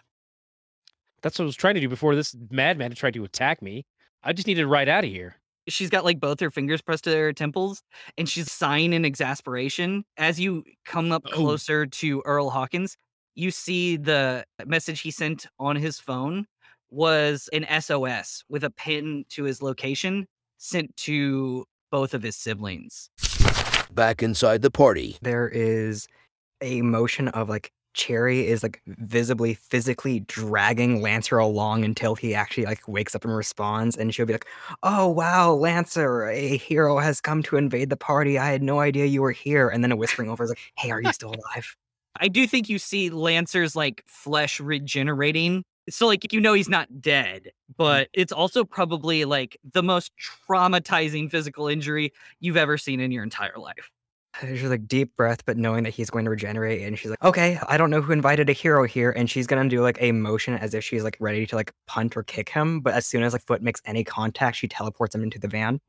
[1.22, 3.86] That's what I was trying to do before this madman tried to attack me.
[4.24, 5.36] I just needed to ride out of here.
[5.68, 7.84] she's got like both her fingers pressed to her temples
[8.18, 11.32] and she's sighing in exasperation as you come up Oh.
[11.36, 12.96] closer to earl hawkins
[13.36, 16.46] you see the message he sent on his phone
[16.90, 20.26] was an sos with a pin to his location
[20.58, 23.10] sent to both of his siblings
[23.92, 26.08] Back inside the party, There is
[26.62, 32.66] a motion of like Cherry is like visibly physically dragging Lancer along until he actually
[32.66, 34.48] like wakes up and responds and she'll be like,
[34.84, 38.38] "Oh wow, Lancer, a hero has come to invade the party.
[38.40, 40.92] I had no idea you were here." And then a whispering over is like, "Hey,
[40.92, 41.76] are you still alive?"
[42.20, 47.02] i do think you see lancer's like flesh regenerating so like you know he's not
[47.02, 47.76] dead mm.
[47.78, 50.12] but it's also probably like the most
[50.50, 53.92] traumatizing physical injury you've ever seen in your entire life
[54.42, 57.60] She's like deep breath, but knowing that he's going to regenerate, and she's like, "Okay,
[57.68, 60.54] I don't know who invited a hero here," and she's gonna do like a motion
[60.54, 63.34] as if she's like ready to like punt or kick him, but as soon as
[63.34, 65.80] like foot makes any contact, she teleports him into the van.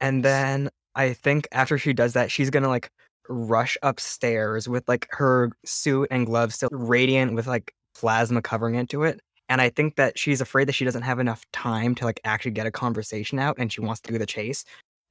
[0.00, 2.90] And then I think after she does that, she's gonna like
[3.28, 9.04] rush upstairs with like her suit and gloves still radiant with like plasma covering into
[9.04, 9.20] it.
[9.48, 12.52] And I think that she's afraid that she doesn't have enough time to like actually
[12.52, 14.64] get a conversation out and she wants to do the chase.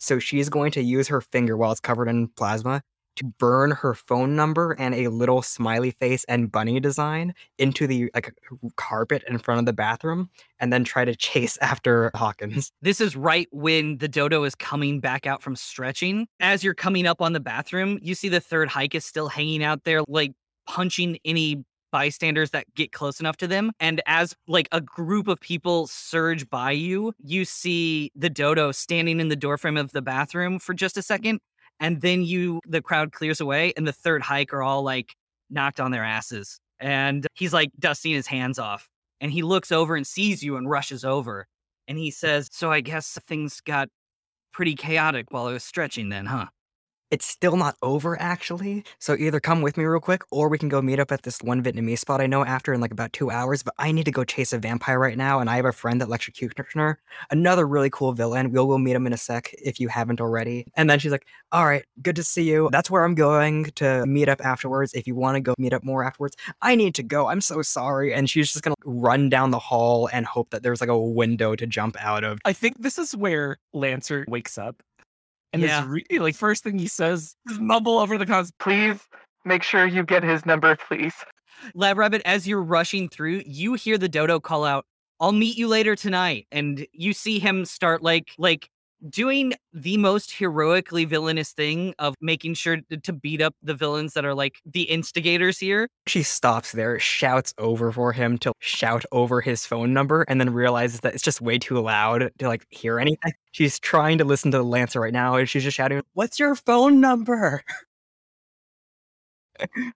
[0.04, 2.84] So she's going to use her finger while it's covered in plasma
[3.16, 8.12] to burn her phone number and a little smiley face and bunny design into the
[8.14, 8.34] like
[8.76, 12.72] carpet in front of the bathroom and then try to chase after Hawkins.
[12.82, 16.28] This is right when the dodo is coming back out from stretching.
[16.42, 19.64] As you're coming up on the bathroom, you see the third hike is still hanging
[19.64, 20.34] out there, like
[20.68, 21.64] punching any
[21.94, 23.72] bystanders that get close enough to them.
[23.80, 29.22] And as like a group of people surge by you, you see the dodo standing
[29.22, 31.40] in the doorframe of the bathroom for just a second.
[31.80, 35.16] And then you, the crowd clears away, and the third hike are all like
[35.50, 36.60] knocked on their asses.
[36.80, 38.90] And he's like dusting his hands off.
[39.22, 41.48] And he looks over and sees you and rushes over
[41.88, 43.90] and he says, So I guess things got
[44.52, 46.48] pretty chaotic while I was stretching then, huh?
[47.14, 48.84] It's still not over actually.
[48.98, 51.44] So either come with me real quick or we can go meet up at this
[51.44, 53.62] one Vietnamese spot I know after in like about two hours.
[53.62, 55.40] But I need to go chase a vampire right now.
[55.40, 56.96] And I have a friend that Electrocutioner,
[57.30, 58.52] another really cool villain.
[58.52, 60.66] We'll go meet him in a sec if you haven't already.
[60.76, 62.70] And then she's like, All right, good to see you.
[62.72, 64.96] That's where I'm going to meet up afterwards.
[64.96, 67.28] If you want to go meet up more afterwards, I need to go.
[67.28, 68.12] I'm so sorry.
[68.12, 71.56] And she's just gonna run down the hall and hope that there's like a window
[71.56, 72.40] to jump out of.
[72.44, 74.82] I think this is where Lancer wakes up.
[75.54, 75.82] And Yeah.
[75.84, 78.52] is re- like first thing he says is mumble over the cons.
[78.60, 79.00] Please
[79.46, 81.14] make sure you get his number, please.
[81.76, 84.86] Lab Rabbit, as you're rushing through, you hear the dodo call out,
[85.20, 86.48] I'll meet you later tonight.
[86.52, 88.68] And you see him start like like
[89.10, 94.26] doing the most heroically villainous thing of making sure to beat up the villains that
[94.26, 95.88] are like the instigators here.
[96.08, 100.52] She stops there, shouts over for him to shout over his phone number, and then
[100.52, 103.34] realizes that it's just way too loud to like hear anything.
[103.52, 106.56] She's trying to listen to the Lancer right now, and she's just shouting, "What's your
[106.56, 107.64] phone number?"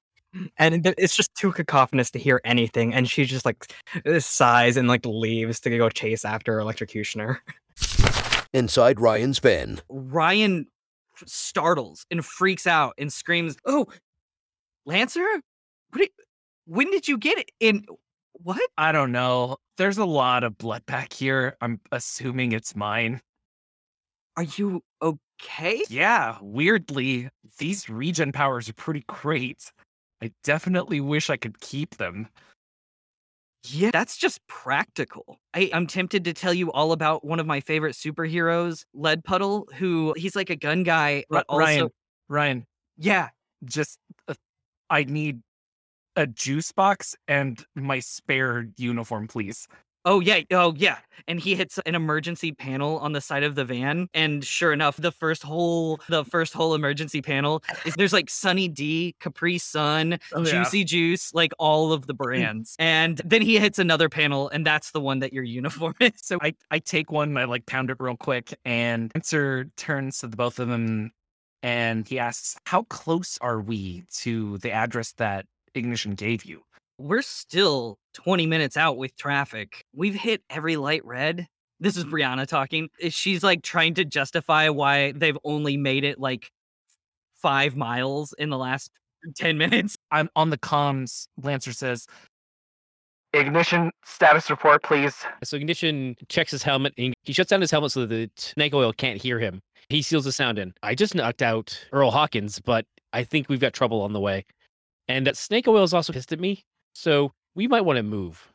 [0.57, 2.93] and it's just too cacophonous to hear anything.
[2.93, 3.65] And she just like
[4.19, 7.37] sighs and like leaves to go chase after Electrocutioner.
[8.53, 10.67] Inside Ryan's van, Ryan
[11.25, 13.87] startles and freaks out and screams, "Oh,
[14.85, 15.27] Lancer!
[15.91, 15.99] What?
[15.99, 16.09] Did,
[16.65, 17.51] when did you get it?
[17.59, 17.85] In
[18.33, 18.61] what?
[18.77, 19.57] I don't know.
[19.77, 21.55] There's a lot of blood back here.
[21.61, 23.21] I'm assuming it's mine.
[24.37, 25.83] Are you okay?
[25.89, 29.71] Yeah, weirdly, these regen powers are pretty great.
[30.21, 32.27] I definitely wish I could keep them.
[33.69, 35.39] Yeah, that's just practical.
[35.53, 39.67] I, I'm tempted to tell you all about one of my favorite superheroes, Lead Puddle,
[39.75, 41.93] who he's like a gun guy, but R- Ryan, also
[42.29, 42.65] Ryan,
[42.97, 43.29] yeah.
[43.65, 44.35] just uh,
[44.89, 45.41] I need
[46.15, 49.67] a juice box and my spare uniform, please.
[50.07, 50.97] Oh yeah, oh yeah.
[51.27, 54.95] And he hits an emergency panel on the side of the van, and sure enough,
[54.95, 60.17] the first whole the first whole emergency panel is there's like Sunny D, Capri Sun,
[60.33, 60.63] Oh, yeah.
[60.63, 62.75] Juicy Juice, like all of the brands.
[62.79, 66.13] and then he hits another panel, and that's the one that your uniform is.
[66.15, 70.27] So I, I take one, I like pound it real quick, and Answer turns to
[70.27, 71.11] the both of them
[71.61, 76.61] and he asks, How close are we to the address that Ignition gave you?
[76.97, 79.85] We're still 20 minutes out with traffic.
[79.93, 81.45] We've hit every light red.
[81.79, 82.89] This is Brianna talking.
[82.99, 86.49] Eh, she's like trying to justify why they've only made it like
[87.35, 88.89] five miles in the last
[89.35, 89.97] 10 minutes.
[90.11, 91.27] I'm on the comms.
[91.43, 92.07] Lancer says,
[93.33, 95.23] Ignition status report, please.
[95.43, 98.93] So Ignition checks his helmet and he shuts down his helmet so that Snake Oil
[98.93, 99.61] can't hear him.
[99.89, 100.73] He seals the sound in.
[100.81, 104.43] I just knocked out Earl Hawkins, but I think we've got trouble on the way.
[105.07, 106.63] And that Snake Oil is also pissed at me,
[106.95, 108.53] so we might want to move.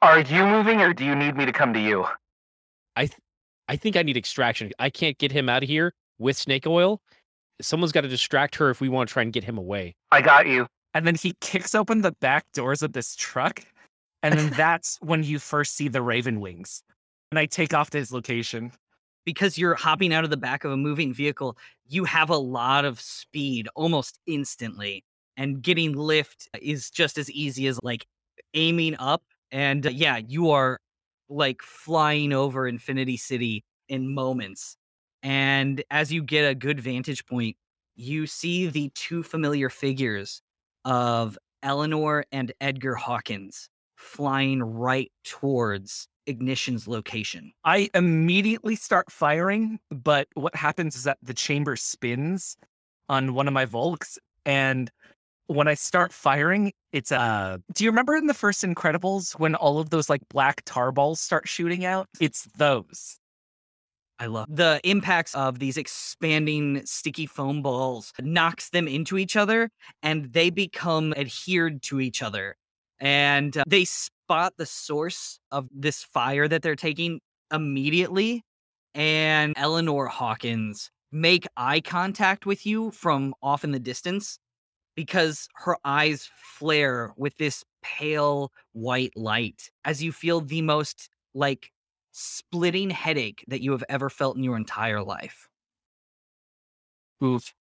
[0.00, 2.06] Are you moving or do you need me to come to you?
[2.96, 3.10] I
[3.68, 4.72] I think I need extraction.
[4.80, 7.00] I can't get him out of here with Snake Oil.
[7.60, 9.94] Someone's got to distract her if we want to try and get him away.
[10.10, 10.66] I got you.
[10.94, 13.60] And then he kicks open the back doors of this truck.
[14.22, 16.82] And then that's when you first see the Raven Wings.
[17.30, 18.72] And I take off to his location.
[19.24, 21.56] because you're hopping out of the back of a moving vehicle,
[21.86, 25.04] you have a lot of speed almost instantly.
[25.42, 28.06] And getting lift is just as easy as like
[28.54, 29.24] aiming up.
[29.50, 30.78] And uh, yeah, you are
[31.28, 34.76] like flying over Infinity City in moments.
[35.20, 37.56] And as you get a good vantage point,
[37.96, 40.42] you see the two familiar figures
[40.84, 47.50] of Eleanor and Edgar Hawkins flying right towards Ignition's location.
[47.64, 52.56] I immediately start firing, but what happens is that the chamber spins
[53.08, 54.20] on one of my Volks.
[54.44, 54.90] And
[55.52, 59.78] when I start firing, it's uh do you remember in the first Incredibles when all
[59.78, 62.08] of those like black tar balls start shooting out?
[62.20, 63.18] It's those.
[64.18, 69.70] I love the impacts of these expanding sticky foam balls knocks them into each other
[70.02, 72.56] and they become adhered to each other.
[73.00, 77.20] And uh, they spot the source of this fire that they're taking
[77.52, 78.42] immediately.
[78.94, 84.38] And Eleanor Hawkins make eye contact with you from off in the distance
[84.94, 91.70] because her eyes flare with this pale white light as you feel the most like
[92.12, 95.48] splitting headache that you have ever felt in your entire life.
[97.22, 97.54] Oof.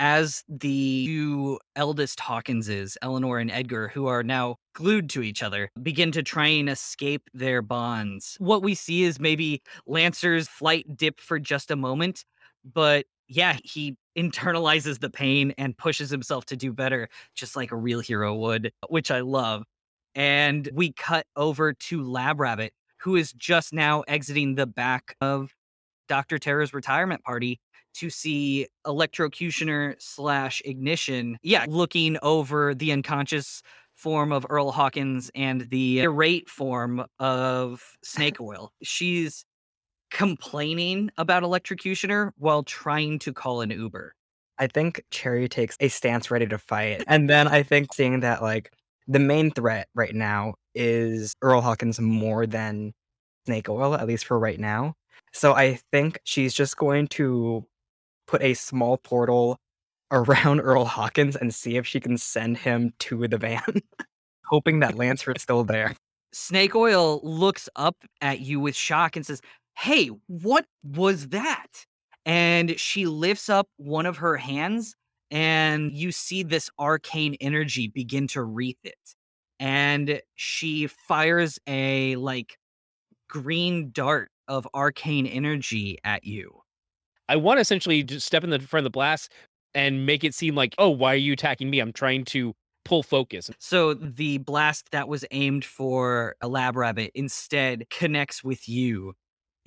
[0.00, 5.70] As the two eldest Hawkinses, Eleanor and Edgar, who are now glued to each other,
[5.82, 8.36] begin to try and escape their bonds.
[8.38, 12.24] What we see is maybe Lancer's flight dip for just a moment,
[12.64, 17.76] but yeah, he internalizes the pain and pushes himself to do better, just like a
[17.76, 19.64] real hero would, which I love.
[20.14, 25.54] And we cut over to Lab Rabbit, who is just now exiting the back of
[26.08, 26.38] Dr.
[26.38, 27.60] Terror's retirement party
[27.94, 31.38] to see electrocutioner slash ignition.
[31.42, 33.62] Yeah, looking over the unconscious
[33.94, 38.72] form of Earl Hawkins and the irate form of Snake Oil.
[38.82, 39.44] She's
[40.10, 44.14] complaining about electrocutioner while trying to call an Uber.
[44.58, 47.04] I think Cherry takes a stance ready to fight.
[47.06, 48.72] And then I think seeing that like
[49.06, 52.92] the main threat right now is Earl Hawkins more than
[53.46, 54.94] Snake Oil, at least for right now.
[55.32, 57.64] So I think she's just going to
[58.26, 59.58] put a small portal
[60.10, 63.82] around Earl Hawkins and see if she can send him to the van,
[64.46, 65.94] hoping that Lancer is still there.
[66.32, 69.40] Snake Oil looks up at you with shock and says,
[69.78, 71.86] Hey, what was that?
[72.26, 74.96] And she lifts up one of her hands,
[75.30, 78.98] and you see this arcane energy begin to wreath it.
[79.60, 82.58] And she fires a like
[83.28, 86.60] green dart of arcane energy at you.
[87.28, 89.32] I want to essentially just step in the front of the blast
[89.74, 91.78] and make it seem like, oh, why are you attacking me?
[91.78, 92.52] I'm trying to
[92.84, 93.48] pull focus.
[93.60, 99.14] So the blast that was aimed for a lab rabbit instead connects with you.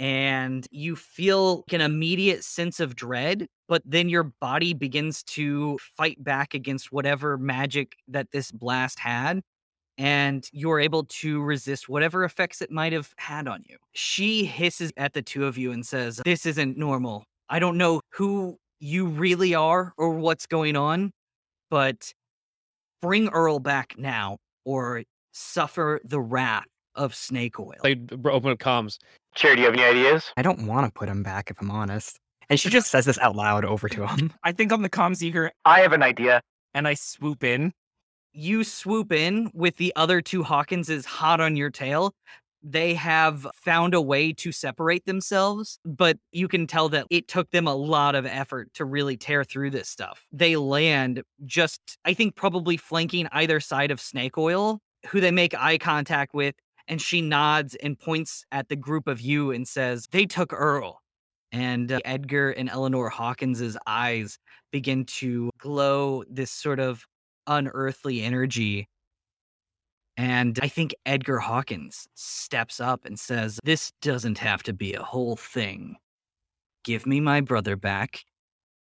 [0.02, 6.22] And you feel an immediate sense of dread, but then your body begins to fight
[6.24, 9.42] back against whatever magic that this blast had.
[10.00, 13.78] And you're able to resist whatever effects it might have had on you.
[13.92, 17.24] She hisses at the two of you and says, This isn't normal.
[17.48, 21.12] I don't know who you really are or what's going on,
[21.70, 22.12] but
[23.04, 26.66] bring Earl back now or suffer the wrath
[26.96, 27.74] of snake oil.
[27.84, 28.98] I open up comms.
[29.36, 30.32] Cherry, do you have any ideas?
[30.38, 32.18] I don't want to put him back if I'm honest.
[32.50, 34.34] And she just says this out loud over to him.
[34.44, 35.52] I think on the comms eager.
[35.66, 36.42] I have an idea.
[36.74, 37.74] and I swoop in.
[38.34, 42.14] you swoop in with the other two Hawkinses hot on your tail.
[42.64, 47.50] They have found a way to separate themselves, but you can tell that it took
[47.52, 50.28] them a lot of effort to really tear through this stuff.
[50.32, 55.56] They land just, I think, probably flanking either side of Snake Oil, who they make
[55.56, 56.54] eye contact with,
[56.92, 61.00] and she nods and points at the group of you and says, They took Earl.
[61.54, 64.38] And uh, Edgar and Eleanor Hawkins's eyes
[64.72, 67.06] begin to glow this sort of
[67.48, 68.88] unearthly energy.
[70.18, 75.02] And I think Edgar Hawkins steps up and says, This doesn't have to be a
[75.02, 75.96] whole thing.
[76.84, 78.26] Give me my brother back,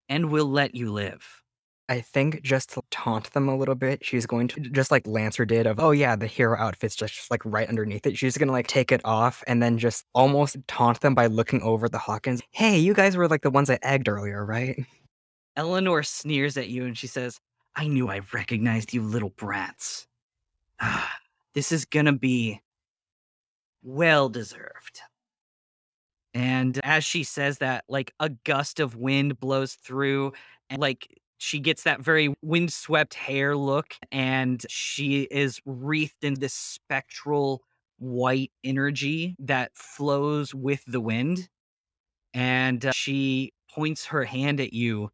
[0.09, 1.43] and we'll let you live.
[1.91, 5.45] I think just to taunt them a little bit, she's going to just like Lancer
[5.45, 8.16] did of, oh yeah, the hero outfit's just, just like right underneath it.
[8.16, 11.88] She's gonna like take it off and then just almost taunt them by looking over
[11.88, 12.43] the Hawkins.
[12.53, 14.86] Hey, you guys were like the ones I egged earlier, right?
[15.57, 17.41] Eleanor sneers at you and she says,
[17.74, 20.07] I knew I recognized you little brats.
[20.80, 21.18] Ah,
[21.55, 22.61] this is gonna be
[23.82, 25.01] well deserved.
[26.34, 30.34] And as she says that, like a gust of wind blows through,
[30.68, 36.53] and like she gets that very windswept hair look, and she is wreathed in this
[36.53, 37.62] spectral
[37.99, 41.49] white energy that flows with the wind.
[42.34, 45.09] And uh, she points her hand at you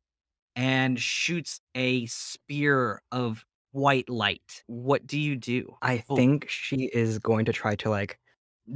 [0.57, 4.65] and shoots a spear of white light.
[4.67, 5.77] What do you do?
[5.81, 8.19] I think she is going to try to like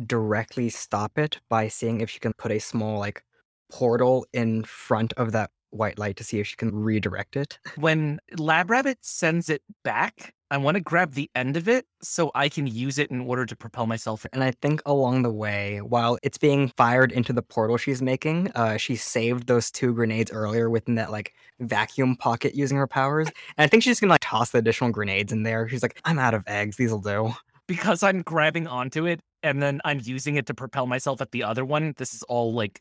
[0.07, 3.25] directly stop it by seeing if she can put a small like
[3.73, 7.59] portal in front of that white light to see if she can redirect it.
[7.77, 12.33] When Lab Rabbit sends it back, I want to grab the end of it so
[12.35, 14.27] I can use it in order to propel myself.
[14.33, 18.51] And I think along the way, while it's being fired into the portal she's making,
[18.57, 23.29] uh, she saved those two grenades earlier within that like vacuum pocket using her powers.
[23.57, 25.69] And I think she's gonna like toss the additional grenades in there.
[25.69, 26.77] She's like, I'm out of eggs.
[26.77, 27.33] These'll do.
[27.67, 31.45] Because I'm grabbing onto it and then I'm using it to propel myself at the
[31.45, 31.95] other one.
[31.97, 32.81] This is all like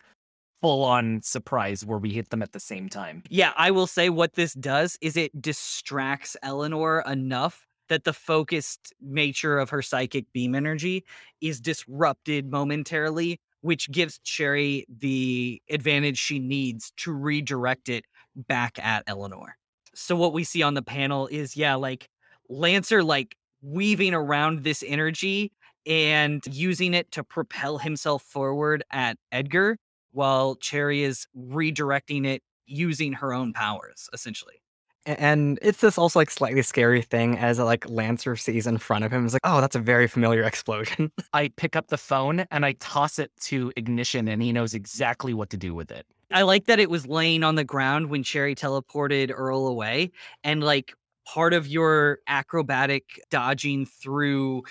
[0.61, 3.23] full on surprise where we hit them at the same time.
[3.29, 8.93] Yeah, I will say what this does is it distracts Eleanor enough that the focused
[9.01, 11.03] nature of her psychic beam energy
[11.41, 18.05] is disrupted momentarily, which gives Cherry the advantage she needs to redirect it
[18.35, 19.57] back at Eleanor.
[19.95, 22.07] So what we see on the panel is yeah, like
[22.47, 25.51] Lancer like weaving around this energy
[25.85, 29.77] and using it to propel himself forward at Edgar
[30.11, 34.61] while Cherry is redirecting it using her own powers, essentially.
[35.05, 39.11] And it's this also like slightly scary thing as like Lancer sees in front of
[39.11, 39.25] him.
[39.25, 41.11] It's like, oh, that's a very familiar explosion.
[41.33, 45.33] I pick up the phone and I toss it to Ignition and he knows exactly
[45.33, 46.05] what to do with it.
[46.31, 50.11] I like that it was laying on the ground when Cherry teleported Earl away,
[50.43, 50.93] and like
[51.25, 54.63] part of your acrobatic dodging through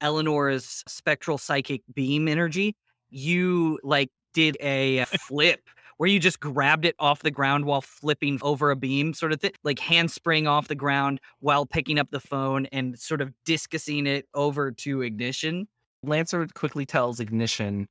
[0.00, 2.76] Eleanor's spectral psychic beam energy,
[3.10, 5.62] you like did a uh, flip
[5.96, 9.40] where you just grabbed it off the ground while flipping over a beam, sort of
[9.40, 14.06] thing, like handspring off the ground while picking up the phone and sort of discusing
[14.06, 15.66] it over to ignition.
[16.02, 17.88] Lancer quickly tells Ignition,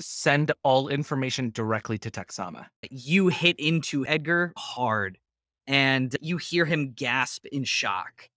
[0.00, 2.66] send all information directly to Texama.
[2.90, 5.18] you hit into Edgar hard
[5.66, 8.30] and you hear him gasp in shock.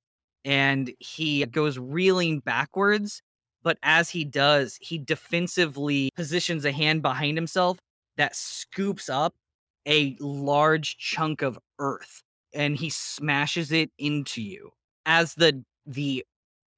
[0.44, 3.22] And he goes reeling backwards.
[3.68, 7.78] But as he does, he defensively positions a hand behind himself
[8.16, 9.36] that scoops up
[9.86, 14.72] a large chunk of earth and he smashes it into you.
[15.06, 16.24] As the the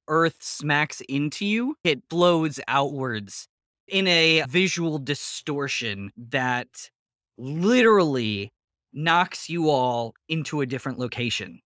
[0.08, 3.46] earth smacks into you, it blows outwards
[3.86, 6.90] in a visual distortion that
[7.38, 8.50] literally
[8.92, 11.60] knocks you all into a different location.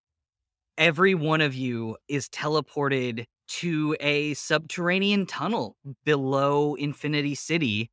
[0.77, 7.91] Every one of you is teleported to a subterranean tunnel below Infinity City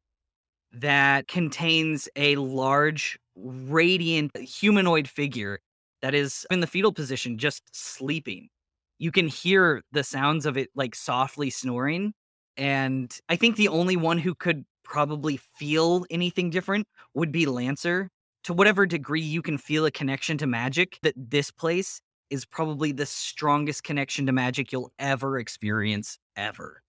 [0.73, 5.59] that contains a large, radiant uh, humanoid figure
[6.01, 8.49] that is in the fetal position, just sleeping.
[8.97, 12.13] You can hear the sounds of it like softly snoring.
[12.57, 18.09] And I think the only one who could probably feel anything different would be Lancer.
[18.45, 22.91] To whatever degree you can feel a connection to magic, that this place is probably
[22.91, 26.81] the strongest connection to magic you'll ever experience, ever.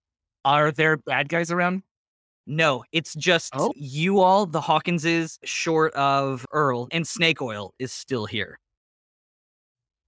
[0.45, 1.83] Are there bad guys around?
[2.47, 3.71] No, it's just Oh.
[3.75, 8.59] you all, the Hawkinses, short of Earl, and Snake Oil is still here.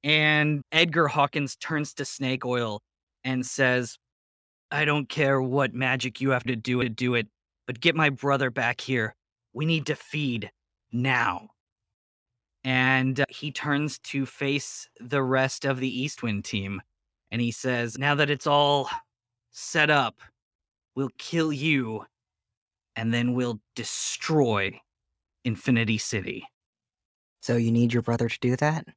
[0.03, 2.81] And Edgar Hawkins turns to Snake Oil
[3.23, 3.97] and says,
[4.71, 7.27] I don't care what magic you have to do to do it,
[7.67, 9.15] but get my brother back here.
[9.53, 10.51] We need to feed
[10.91, 11.49] now.
[12.65, 16.81] And uh, he turns to face the rest of the Eastwind team.
[17.31, 18.89] And he says, Now that it's all
[19.51, 20.19] set up,
[20.95, 22.05] we'll kill you
[22.95, 24.79] and then we'll destroy
[25.43, 26.43] Infinity City.
[27.41, 28.87] So you need your brother to do that?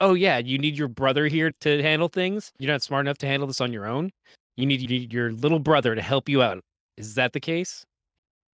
[0.00, 2.52] Oh yeah, you need your brother here to handle things.
[2.58, 4.10] You're not smart enough to handle this on your own.
[4.56, 6.60] You need, you need your little brother to help you out.
[6.96, 7.84] Is that the case?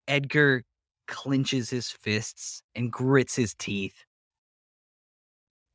[0.07, 0.63] Edgar
[1.07, 4.05] clenches his fists and grits his teeth.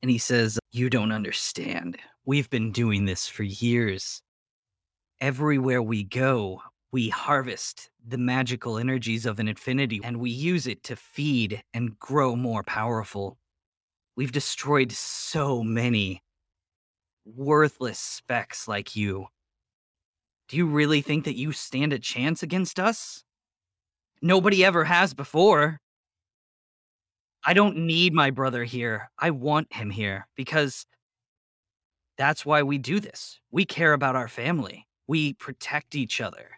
[0.03, 1.99] And he says, You don't understand.
[2.25, 4.23] We've been doing this for years.
[5.21, 10.83] Everywhere we go, we harvest the magical energies of an infinity and we use it
[10.85, 13.39] to feed and grow more powerful.
[14.17, 16.23] We've destroyed so many
[17.25, 19.27] worthless specks like you.
[20.49, 23.23] Do you really think that you stand a chance against us?
[24.21, 25.79] Nobody ever has before.
[27.45, 29.11] I don't need my brother here.
[29.19, 30.85] I want him here because
[32.19, 33.41] that's why we do this.
[33.51, 34.87] We care about our family.
[35.09, 36.51] We protect each other.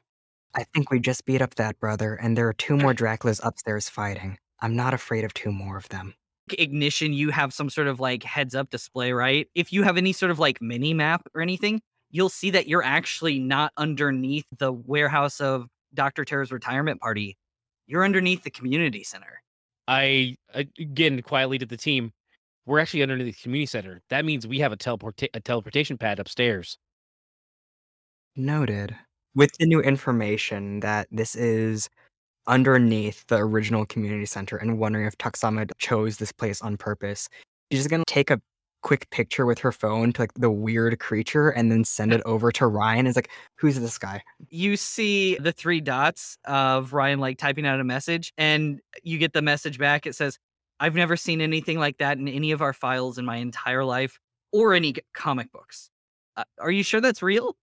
[0.55, 3.89] I think we just beat up that brother, and there are two more Draculas upstairs
[3.89, 4.39] fighting.
[4.61, 6.15] I'm not afraid of two more of them.
[6.59, 9.49] Ignition, you have some sort of like heads up display, right?
[9.55, 11.81] If you have any sort of like mini map or anything,
[12.11, 16.25] you'll see that you're actually not underneath the warehouse of Dr.
[16.25, 17.39] Terror's retirement party.
[17.87, 19.43] You're underneath the community center.
[19.89, 22.13] I again quietly to the team.
[22.67, 24.01] We're actually underneath the community center.
[24.11, 26.79] That means we have a teleport a teleportation pad upstairs.
[28.37, 28.97] Noted.
[29.35, 31.89] With the new information that this is
[32.47, 37.29] underneath the original community center and wondering if Tuxama chose this place on purpose,
[37.71, 38.41] she's just gonna take a
[38.83, 42.53] quick picture with her phone to like the weird creature and then send it over
[42.53, 43.07] to Ryan.
[43.07, 44.23] It's like, who's this guy?
[44.51, 49.33] you see the three dots of Ryan like typing out a message, and you get
[49.33, 50.07] the message back.
[50.07, 50.39] It says,
[50.81, 54.19] I've never seen anything like that in any of our files in my entire life
[54.53, 55.91] or any comic books.
[56.37, 57.57] Uh, are you sure that's real?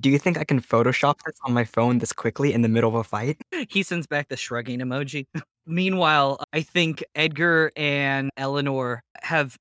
[0.00, 2.90] Do you think I can Photoshop this on my phone this quickly in the middle
[2.90, 3.40] of a fight?
[3.68, 5.26] He sends back the shrugging emoji.
[5.66, 9.56] Meanwhile, I think Edgar and Eleanor have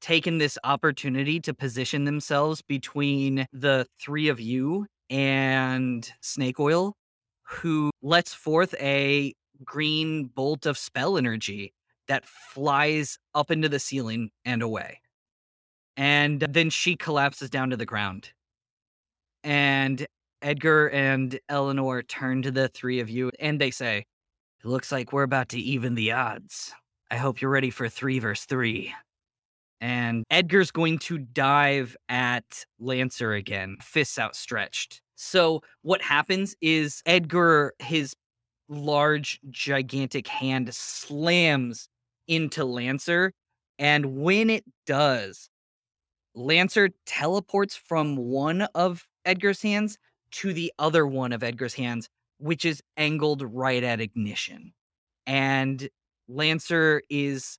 [0.00, 6.94] taken this opportunity to position themselves between the three of you and Snake Oil,
[7.42, 9.32] who lets forth a
[9.64, 11.72] green bolt of spell energy
[12.08, 15.00] that flies up into the ceiling and away.
[15.96, 18.32] And then she collapses down to the ground.
[19.46, 20.04] And
[20.42, 25.12] Edgar and Eleanor turn to the three of you and they say, It looks like
[25.12, 26.74] we're about to even the odds.
[27.12, 28.92] I hope you're ready for three versus three.
[29.80, 35.00] And Edgar's going to dive at Lancer again, fists outstretched.
[35.14, 38.16] So what happens is Edgar, his
[38.68, 41.88] large, gigantic hand slams
[42.26, 43.32] into Lancer.
[43.78, 45.48] And when it does,
[46.34, 49.98] Lancer teleports from one of Edgar's hands
[50.32, 52.08] to the other one of Edgar's hands,
[52.38, 54.72] which is angled right at ignition.
[55.26, 55.88] And
[56.28, 57.58] Lancer is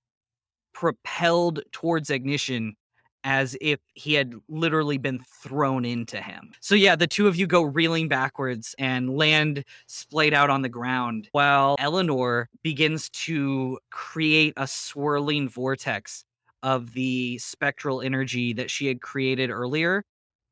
[0.74, 2.76] propelled towards ignition
[3.24, 6.52] as if he had literally been thrown into him.
[6.62, 10.70] So yeah, the two of you go reeling backwards and land splayed out on the
[10.70, 16.24] ground while Eleanor begins to create a swirling vortex
[16.64, 20.04] of the spectral energy that she had created earlier.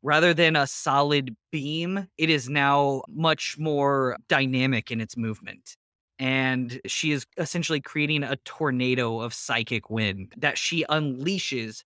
[0.06, 5.76] Rather than a solid beam, it is now much more dynamic in its movement
[6.20, 11.84] and she is essentially creating a tornado of psychic wind that she unleashes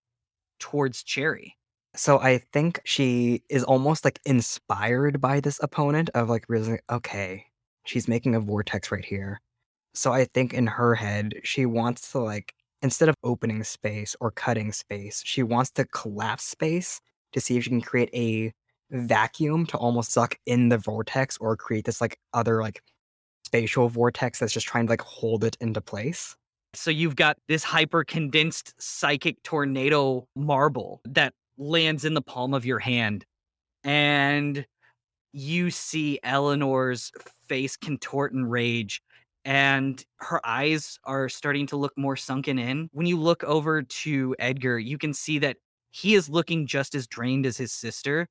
[0.60, 1.56] towards Cherry.
[1.96, 7.46] So I think she is almost like inspired by this opponent of like realizing, okay,
[7.86, 9.42] she's making a vortex right here.
[9.96, 14.30] So I think in her head, she wants to like instead of opening space or
[14.32, 17.02] cutting space, she wants to collapse space
[17.34, 18.54] to see if she can create a
[18.92, 22.82] vacuum to almost suck in the vortex or create this like other like
[23.46, 26.36] spatial vortex that's just trying to like hold it into place.
[26.74, 32.66] So you've got this hyper condensed psychic tornado marble that lands in the palm of
[32.66, 33.26] your hand.
[33.84, 34.66] And
[35.32, 37.12] you see Eleanor's
[37.48, 39.02] face contort in rage
[39.46, 42.90] and her eyes are starting to look more sunken in.
[42.92, 45.58] When you look over to Edgar, you can see that
[45.92, 48.28] he is looking just as drained as his sister.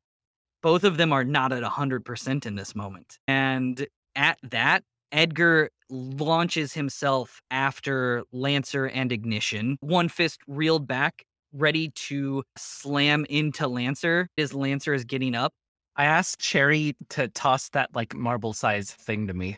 [0.62, 3.18] Both of them are not at 100% in this moment.
[3.26, 3.86] And
[4.16, 4.82] at that,
[5.12, 9.78] Edgar launches himself after Lancer and Ignition.
[9.80, 15.52] One fist reeled back, ready to slam into Lancer as Lancer is getting up.
[15.96, 19.56] I asked Cherry to toss that like marble sized thing to me,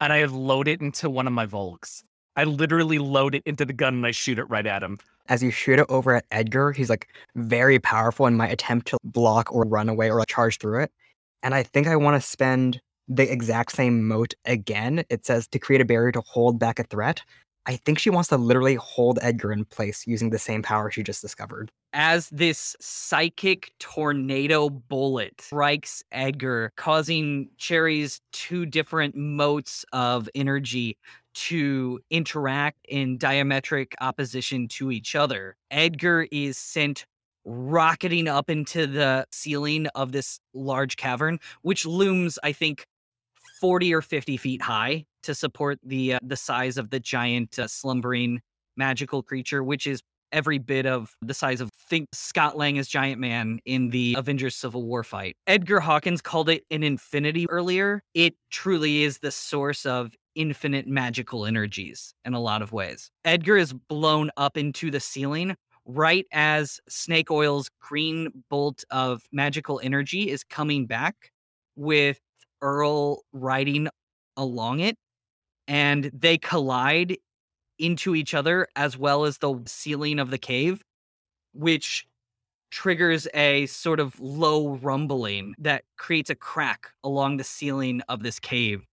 [0.00, 2.04] and I load it into one of my Volks.
[2.36, 4.98] I literally load it into the gun and I shoot it right at him.
[5.28, 8.98] As you shoot it over at Edgar, he's like very powerful and might attempt to
[9.04, 10.92] block or run away or charge through it.
[11.42, 15.04] And I think I want to spend the exact same mote again.
[15.10, 17.22] It says to create a barrier to hold back a threat.
[17.66, 21.02] I think she wants to literally hold Edgar in place using the same power she
[21.02, 21.70] just discovered.
[21.96, 30.98] As this psychic tornado bullet strikes Edgar, causing Cherry's two different motes of energy
[31.34, 37.06] to interact in diametric opposition to each other, Edgar is sent
[37.44, 42.86] rocketing up into the ceiling of this large cavern, which looms, I think,
[43.60, 47.68] 40 or 50 feet high to support the uh, the size of the giant uh,
[47.68, 48.40] slumbering
[48.76, 50.02] magical creature, which is
[50.34, 54.56] every bit of the size of think Scott Lang as Giant Man in the Avengers
[54.56, 55.36] Civil War fight.
[55.46, 58.02] Edgar Hawkins called it an infinity earlier.
[58.12, 63.10] It truly is the source of infinite magical energies in a lot of ways.
[63.24, 65.54] Edgar is blown up into the ceiling
[65.86, 71.30] right as Snake Oil's green bolt of magical energy is coming back
[71.76, 72.18] with
[72.60, 73.88] Earl riding
[74.36, 74.96] along it
[75.68, 77.16] and they collide
[77.78, 80.82] into each other as well as the ceiling of the cave,
[81.52, 82.06] which
[82.70, 88.40] triggers a sort of low rumbling that creates a crack along the ceiling of this
[88.40, 88.84] cave.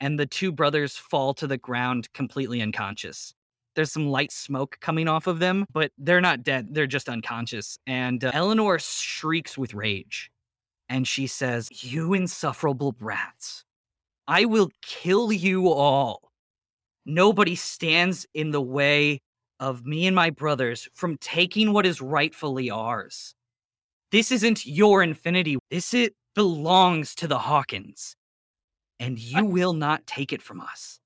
[0.00, 3.34] And the two brothers fall to the ground completely unconscious.
[3.74, 6.74] There's some light smoke coming off of them, but they're not dead.
[6.74, 7.78] They're just unconscious.
[7.86, 10.30] And uh, Eleanor shrieks with rage
[10.88, 13.64] and she says, You insufferable brats,
[14.26, 16.27] I will kill you all.
[17.08, 19.20] Nobody stands in the way
[19.58, 23.34] of me and my brothers from taking what is rightfully ours.
[24.12, 25.56] This isn't your infinity.
[25.70, 28.14] This it belongs to the Hawkins.
[29.00, 31.00] And you will not take it from us.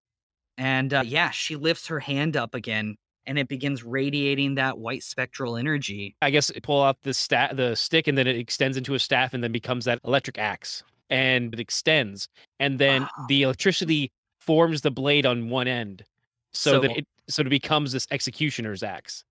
[0.59, 5.05] And uh, yeah, she lifts her hand up again and it begins radiating that white
[5.05, 6.17] spectral energy.
[6.21, 9.35] I guess pull out the sta- the stick and then it extends into a staff
[9.35, 12.29] and then becomes that electric axe and it extends
[12.59, 13.27] and then Wow.
[13.29, 14.11] the electricity
[14.47, 16.05] forms the blade on one end
[16.53, 19.25] so, So- that it so it becomes this executioner's axe.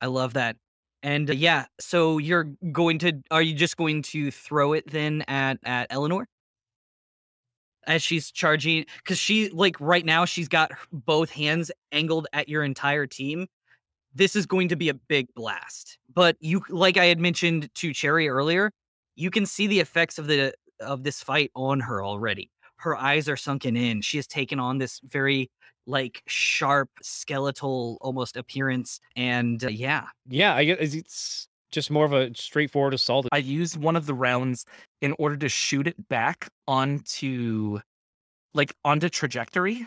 [0.00, 0.56] I love that.
[1.02, 5.22] And uh, yeah, so you're going to are you just going to throw it then
[5.28, 6.26] at at Eleanor?
[7.86, 12.64] As she's charging cuz she like right now she's got both hands angled at your
[12.64, 13.46] entire team.
[14.14, 15.98] This is going to be a big blast.
[16.12, 18.72] But you like I had mentioned to Cherry earlier,
[19.14, 22.50] you can see the effects of the of this fight on her already.
[22.78, 24.00] Her eyes are sunken in.
[24.02, 25.50] She has taken on this very
[25.86, 32.12] like sharp skeletal almost appearance and uh, yeah Yeah, I guess it's just more of
[32.12, 33.26] a straightforward assault.
[33.32, 34.64] I used one of the rounds
[35.00, 37.80] in order to shoot it back onto
[38.54, 39.86] like onto trajectory.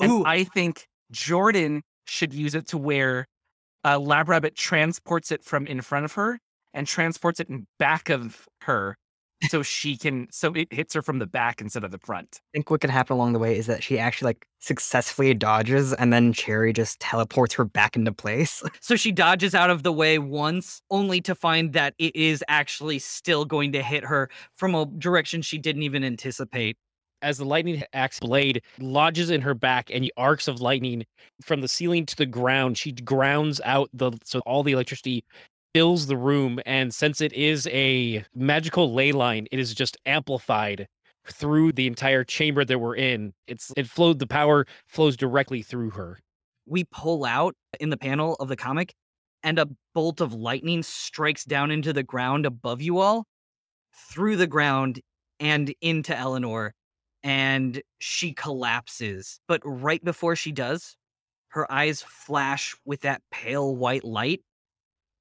[0.00, 0.24] And Ooh.
[0.24, 3.26] I think Jordan should use it to where
[3.84, 6.38] uh, Lab Rabbit transports it from in front of her
[6.74, 8.96] and transports it in back of her
[9.48, 12.40] so she can so it hits her from the back instead of the front.
[12.54, 15.92] I think what could happen along the way is that she actually like successfully dodges
[15.92, 18.62] and then Cherry just teleports her back into place.
[18.80, 22.98] so she dodges out of the way once only to find that it is actually
[22.98, 26.76] still going to hit her from a direction she didn't even anticipate
[27.22, 31.04] as the lightning axe blade lodges in her back and the arcs of lightning
[31.42, 35.24] from the ceiling to the ground she grounds out the so all the electricity
[35.76, 40.86] fills the room and since it is a magical ley line it is just amplified
[41.26, 45.90] through the entire chamber that we're in it's it flowed the power flows directly through
[45.90, 46.18] her
[46.66, 48.94] we pull out in the panel of the comic
[49.42, 53.26] and a bolt of lightning strikes down into the ground above you all,
[53.94, 55.00] through the ground
[55.38, 56.74] and into Eleanor,
[57.22, 59.38] and she collapses.
[59.46, 60.96] But right before she does,
[61.50, 64.40] her eyes flash with that pale white light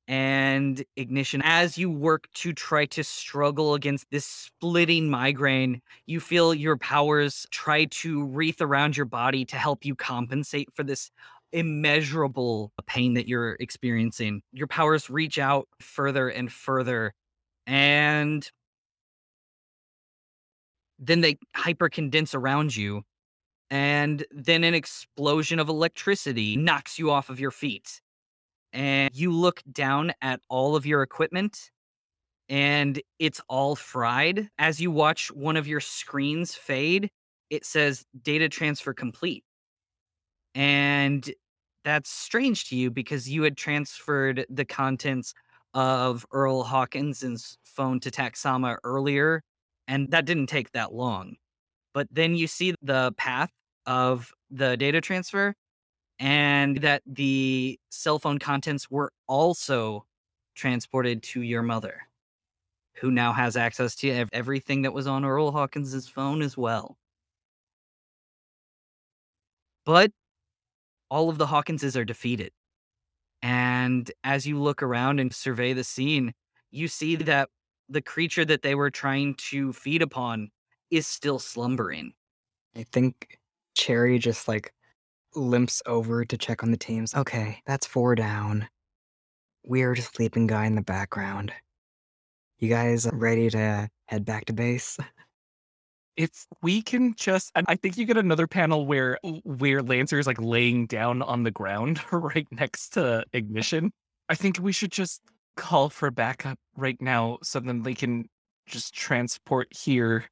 [0.08, 1.41] and ignition.
[1.43, 7.47] As you work to try to struggle against this splitting migraine, you feel your powers
[7.51, 11.10] try to wreath around your body to help you compensate for this
[11.51, 14.41] immeasurable pain that you're experiencing.
[14.51, 17.14] Your powers reach out further and further,
[17.66, 18.49] and
[20.99, 23.03] then they hypercondense around you.
[23.72, 27.99] And then an explosion of electricity knocks you off of your feet
[28.76, 31.71] and you look down at all of your equipment
[32.49, 34.49] and it's all fried.
[34.59, 37.09] As you watch one of your screens fade,
[37.49, 39.43] it says data transfer complete.
[40.53, 41.28] And
[41.86, 45.34] that's strange to you because you had transferred the contents
[45.73, 49.41] of Earl Hawkins's phone to Taxama earlier,
[49.88, 51.36] and that didn't take that long.
[51.93, 53.51] But then you see the path
[53.86, 55.53] of the data transfer,
[56.20, 60.05] and that the cell phone contents were also
[60.55, 62.01] transported to your mother,
[62.95, 66.97] who now has access to everything that was on Earl Hawkins's phone as well.
[69.86, 70.11] But
[71.09, 72.51] all of the Hawkinses are defeated.
[73.41, 76.34] And as you look around and survey the scene,
[76.72, 77.49] you see that
[77.88, 80.49] the creature that they were trying to feed upon
[80.89, 82.13] is still slumbering.
[82.76, 83.39] I think
[83.76, 84.74] Cherry just like
[85.36, 87.13] limps over to check on the teams.
[87.13, 88.67] Okay, that's four down.
[89.65, 91.51] Weird sleeping guy in the background.
[92.59, 94.97] You guys ready to head back to base?
[96.17, 100.25] If we can just, and I think you get another panel where where Lancer is
[100.25, 103.91] like laying down on the ground right next to Ignition.
[104.29, 105.19] I think we should just
[105.57, 108.29] call for backup right now, so then they can
[108.65, 110.23] just transport here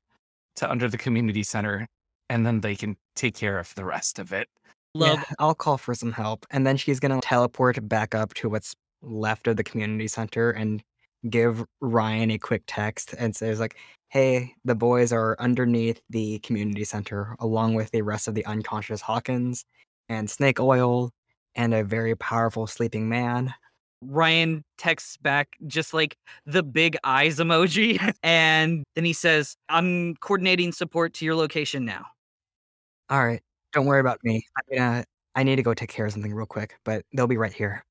[0.56, 1.86] to under the community center,
[2.30, 4.48] and then they can take care of the rest of it.
[4.96, 6.46] Love Yeah, I'll call for some help.
[6.52, 10.52] And then she's going to teleport back up to what's left of the community center
[10.52, 10.84] and
[11.30, 13.78] give Ryan a quick text and says like,
[14.10, 19.02] "Hey, the boys are underneath the community center along with the rest of the unconscious
[19.02, 19.66] Hawkins
[20.10, 21.12] and Snake Oil
[21.56, 23.54] and a very powerful sleeping man."
[24.02, 28.00] Ryan texts back just like the big eyes emoji.
[28.24, 32.06] And then he says, I'm coordinating support to your location now.
[33.10, 33.42] All right,
[33.74, 34.46] don't worry about me.
[34.58, 35.04] I'm gonna uh,
[35.36, 37.84] I need to go take care of something real quick, but they'll be right here.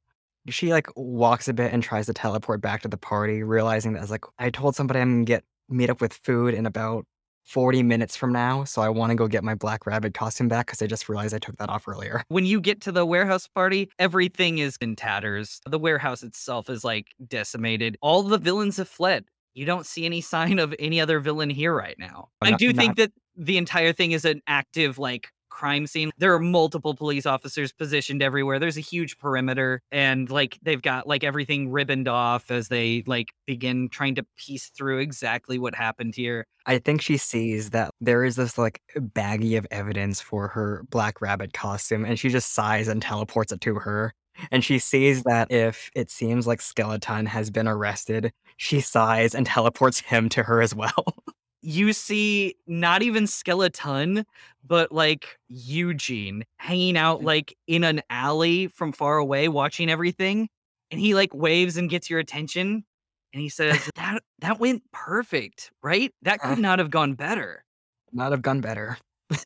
[0.48, 3.98] She like walks a bit and tries to teleport back to the party, realizing that
[3.98, 7.06] I was like, I told somebody I'm gonna get meet up with food in about
[7.44, 10.66] 40 minutes from now, so I want to go get my black rabbit costume back
[10.66, 12.22] because I just realized I took that off earlier.
[12.28, 15.60] When you get to the warehouse party, everything is in tatters.
[15.66, 17.96] The warehouse itself is like decimated.
[18.00, 19.24] All the villains have fled.
[19.54, 22.28] You don't see any sign of any other villain here right now.
[22.42, 26.10] Oh, I do not- think that the entire thing is an active like crime scene.
[26.18, 28.58] There are multiple police officers positioned everywhere.
[28.58, 33.28] There's a huge perimeter and like they've got like everything ribboned off as they like
[33.46, 36.46] begin trying to piece through exactly what happened here.
[36.64, 41.20] I think she sees that there is this like baggie of evidence for her black
[41.20, 44.14] rabbit costume, and she just sighs and teleports it to her.
[44.50, 49.44] And she sees that if it seems like Skeleton has been arrested, she sighs and
[49.44, 51.14] teleports him to her as well.
[51.62, 54.24] you see not even skeleton
[54.66, 57.26] but like eugene hanging out mm-hmm.
[57.26, 60.48] like in an alley from far away watching everything
[60.90, 62.84] and he like waves and gets your attention
[63.32, 66.12] and he says that that went perfect right?
[66.22, 66.60] That could uh-huh.
[66.60, 67.64] not have gone better.
[68.12, 68.98] Not have gone better.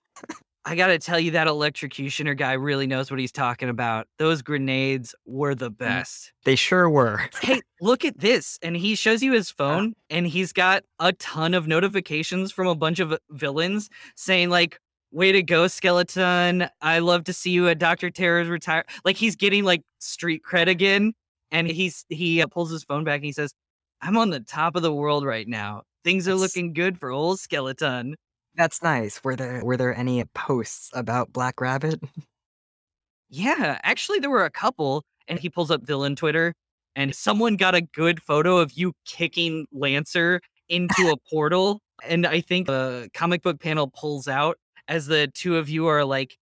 [0.66, 5.14] i gotta tell you that electrocutioner guy really knows what he's talking about those grenades
[5.24, 7.20] were the mm, best They sure were.
[7.42, 8.58] hey, look at this.
[8.62, 9.74] And he shows you his uh-huh.
[9.74, 14.50] phone, and he's got a ton of notifications from a bunch of uh, villains saying,
[14.50, 14.78] like,
[15.10, 16.68] way to go, skeleton.
[16.80, 18.10] I love to see you at Dr.
[18.10, 18.84] Terror's retire.
[19.04, 21.14] Like, he's getting like street cred again.
[21.50, 23.52] And he's he uh, pulls his phone back and he says,
[24.00, 25.82] I'm on the top of the world right now.
[26.04, 28.16] Things are looking good for old skeleton.
[28.57, 29.22] That's nice.
[29.22, 32.00] Were there were there any posts about Black Rabbit?
[33.28, 35.04] Yeah, actually, there were a couple.
[35.28, 36.54] And he pulls up villain Twitter,
[36.94, 41.80] and someone got a good photo of you kicking Lancer into a portal.
[42.04, 44.57] And I think the comic book panel pulls out
[44.88, 46.36] as the two of you are like,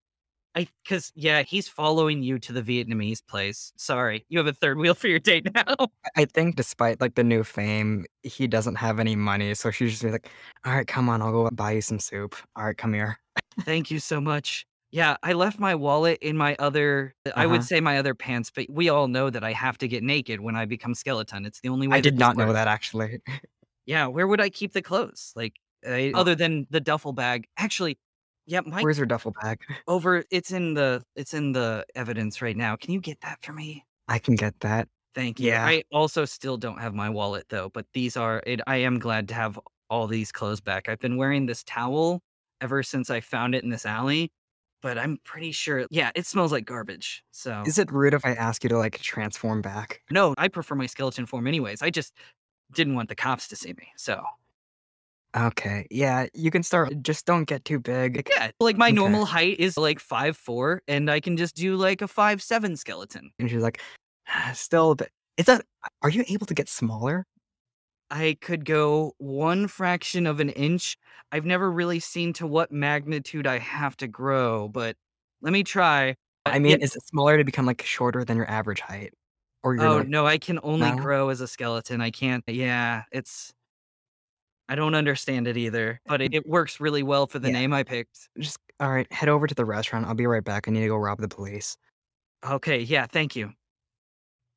[0.57, 3.73] I because yeah, he's following you to the Vietnamese place.
[3.77, 5.65] Sorry, you have a third wheel for your date now.
[5.79, 9.99] I- I think despite like the new fame, he doesn't have any money, so she's
[10.01, 10.29] just like,
[10.65, 12.37] "All right, come on, I'll go buy you some soup.
[12.57, 13.19] All right, come here."
[13.63, 14.67] Thank you so much.
[14.93, 17.49] Yeah, I left my wallet in my other I Uh-huh.
[17.49, 20.39] would say my other pants, but we all know that I have to get naked
[20.41, 21.45] when I become skeleton.
[21.47, 22.55] It's the only way I did not know works.
[22.55, 23.19] that actually.
[23.87, 25.33] Yeah, where would I keep the clothes?
[25.35, 25.55] Like,
[25.87, 27.47] I, other than the duffel bag.
[27.59, 27.99] Actually,
[28.47, 29.61] yeah, my Where's your duffel bag?
[29.89, 32.77] over it's in the it's in the evidence right now.
[32.77, 33.85] Can you get that for me?
[34.09, 34.89] I can get that.
[35.15, 35.49] Thank you.
[35.49, 35.65] Yeah.
[35.65, 39.29] I also still don't have my wallet though, but these are it, I am glad
[39.29, 40.89] to have all these clothes back.
[40.89, 42.21] I've been wearing this towel
[42.61, 44.33] ever since I found it in this alley,
[44.83, 47.23] but I'm pretty sure yeah, it smells like garbage.
[47.31, 50.01] So Is it rude if I ask you to like transform back?
[50.11, 51.81] no, I prefer my skeleton form anyways.
[51.83, 52.13] I just
[52.75, 53.89] didn't want the cops to see me.
[53.97, 54.23] So
[55.37, 55.87] Okay.
[55.91, 57.03] Yeah, you can start.
[57.03, 58.29] Just don't get too big.
[58.31, 58.95] yeah, like my Okay.
[58.95, 62.77] normal height is like five four, and I can just do like a five seven
[62.77, 63.33] skeleton.
[63.39, 63.81] And she's like,
[64.53, 65.65] still, a bit- is that?
[66.03, 67.27] Are you able to get smaller?
[68.11, 70.97] I could go one fraction of an inch.
[71.33, 74.97] I've never really seen to what magnitude I have to grow, but
[75.43, 76.15] let me try.
[76.47, 79.13] I Uh, mean, is it smaller to become like shorter than your average height?
[79.65, 80.97] Or oh like, no, I can only No?
[80.97, 82.01] grow as a skeleton.
[82.01, 82.45] I can't.
[82.47, 83.53] Yeah, it's.
[84.69, 87.55] I don't understand it either, but it, it works really well for the Yeah.
[87.55, 88.29] name I picked.
[88.39, 90.07] just all right, head over to the restaurant.
[90.07, 90.67] I'll be right back.
[90.67, 91.77] I need to go rob the police.
[92.49, 93.53] Okay, yeah, thank you.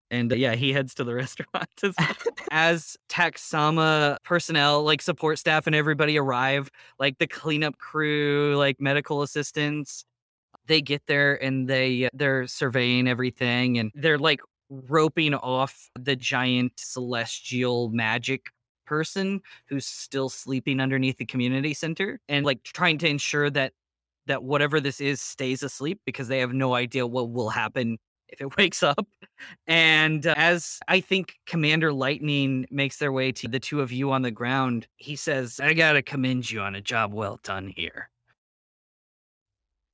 [0.10, 1.96] And uh, yeah, he heads to the restaurant as,
[2.52, 9.22] as Taxama personnel, like support staff and everybody arrive, like the cleanup crew, like medical
[9.22, 10.06] assistants.
[10.66, 16.16] They get there and they uh, they're surveying everything and they're like roping off the
[16.16, 18.48] giant celestial magic
[18.88, 23.74] person who's still sleeping underneath the community center and like trying to ensure that
[24.26, 27.98] that whatever this is stays asleep because they have no idea what will happen
[28.30, 29.08] if it wakes up.
[29.68, 34.12] And uh, as I think Commander Lightning makes their way to the two of you
[34.12, 38.10] on the ground, he says, I gotta commend you on a job well done here.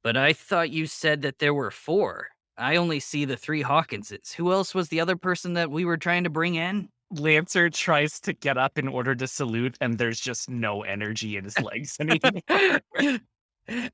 [0.04, 2.28] But I thought you said that there were four.
[2.58, 4.34] I only see the three Hawkinses.
[4.34, 6.90] Who else was the other person that we were trying to bring in?
[7.20, 11.44] Lancer tries to get up in order to salute, and there's just no energy in
[11.44, 12.82] his legs anymore.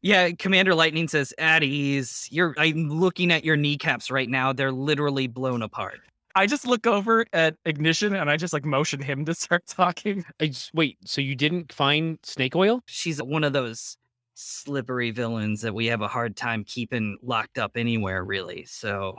[0.01, 2.27] yeah, Commander Lightning says, "At ease.
[2.31, 2.53] You're.
[2.57, 4.53] I'm looking at your kneecaps right now.
[4.53, 5.99] They're literally blown apart."
[6.35, 10.23] I just look over at Ignition and I just like motion him to start talking.
[10.39, 12.81] I just, wait, so you didn't find snake oil?
[12.85, 13.97] She's one of those
[14.35, 18.63] slippery villains that we have a hard time keeping locked up anywhere, really.
[18.65, 19.15] So,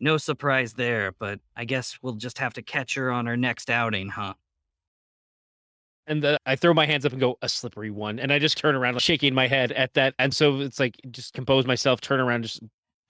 [0.00, 1.12] no surprise there.
[1.18, 4.34] But I guess we'll just have to catch her on her next outing, huh?
[6.06, 8.18] And the, I throw my hands up and go, a slippery one.
[8.18, 10.14] And I just turn around, shaking my head at that.
[10.18, 12.62] And so it's like, just compose myself, turn around, just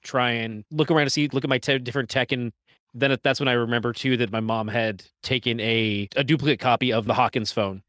[0.02, 2.32] try and look around to see, look at my te- different tech.
[2.32, 2.52] And
[2.94, 6.92] then that's when I remember too that my mom had taken a, a duplicate copy
[6.92, 7.82] of the Hawkins phone.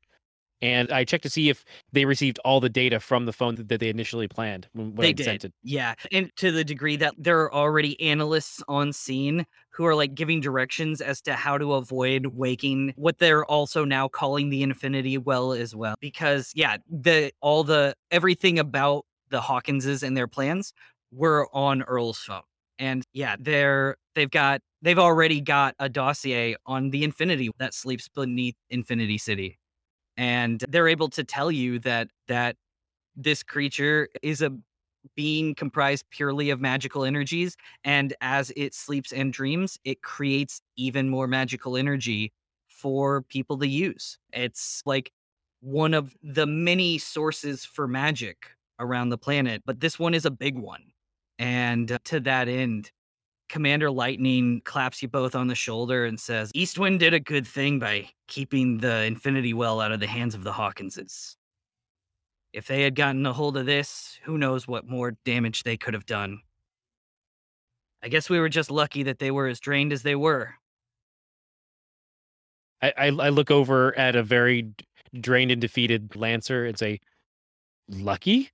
[0.61, 3.69] And I checked to see if they received all the data from the phone that,
[3.69, 5.23] that they initially planned they did.
[5.23, 5.53] sent it.
[5.63, 5.95] Yeah.
[6.11, 10.41] And to the degree that there are already analysts on scene who are like giving
[10.41, 15.53] directions as to how to avoid waking what they're also now calling the infinity well
[15.53, 15.95] as well.
[16.01, 20.73] Because yeah, the all the everything about the Hawkinses and their plans
[21.11, 22.41] were on Earl's phone.
[22.77, 28.07] And yeah, they're they've got they've already got a dossier on the infinity that sleeps
[28.07, 29.58] beneath Infinity City.
[30.19, 32.57] And they're able to tell you that that
[33.15, 34.51] this creature is a
[35.15, 37.55] being comprised purely of magical energies
[37.85, 42.33] and as it sleeps and dreams it creates even more magical energy
[42.67, 44.19] for people to use.
[44.33, 45.13] It's like
[45.61, 48.47] one of the many sources for magic
[48.77, 50.83] around the planet but this one is a big one
[51.37, 52.91] and uh, to that end
[53.49, 57.79] commander lightning claps you both on the shoulder and says eastwind did a good thing
[57.79, 61.35] by keeping the infinity well out of the hands of the hawkinses
[62.53, 65.93] if they had gotten a hold of this, who knows what more damage they could
[65.93, 66.41] have done.
[68.01, 70.55] I guess we were just lucky that they were as drained as they were.
[72.81, 74.69] I, I, I look over at a very
[75.19, 77.01] drained and defeated Lancer and say,
[77.89, 78.49] lucky?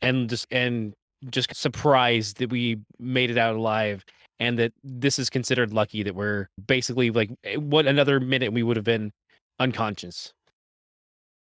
[0.00, 0.94] And just, and
[1.30, 4.04] just surprised that we made it out alive
[4.40, 8.62] and that this is considered lucky that we're basically like eh, what another minute we
[8.62, 9.12] would have been
[9.58, 10.32] unconscious.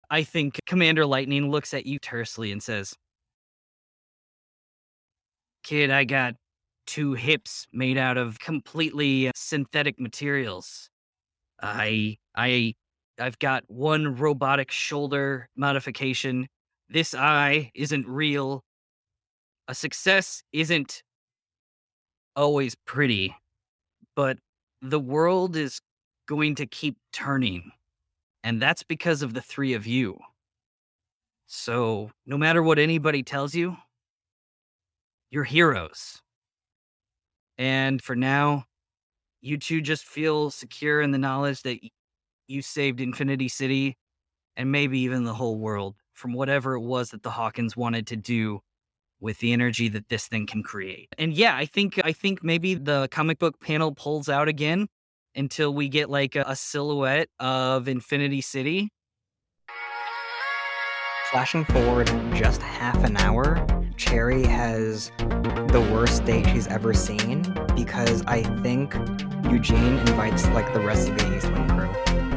[0.09, 2.95] I think Commander Lightning looks at you tersely and says,
[5.63, 6.33] Kid, I got
[6.87, 10.89] two hips made out of completely uh, synthetic materials.
[11.61, 12.73] I, I,
[13.19, 16.47] I've got one robotic shoulder modification.
[16.89, 18.63] This eye isn't real.
[19.69, 21.03] A success isn't
[22.35, 23.35] always pretty,
[24.15, 24.39] but
[24.81, 25.79] the world is
[26.27, 27.71] going to keep turning.
[28.43, 30.19] And that's because of the three of you.
[31.47, 33.77] So, no matter what anybody tells you,
[35.31, 36.21] You're heroes.
[37.57, 38.65] And for now,
[39.41, 41.79] you two just feel secure in the knowledge that
[42.47, 43.97] you saved Infinity City
[44.57, 48.15] and maybe even the whole world from whatever it was that the Hawkins wanted to
[48.15, 48.61] do
[49.19, 51.09] with the energy that this thing can create.
[51.17, 54.87] And yeah, I think I think maybe the comic book panel pulls out again
[55.35, 58.89] until we get like a, a silhouette of Infinity City.
[61.31, 63.63] Flashing forward just half an hour,
[63.97, 67.43] Cherry has the worst date she's ever seen
[67.75, 68.95] because I think
[69.51, 72.28] Eugene invites like the rest of the Eastwind crew.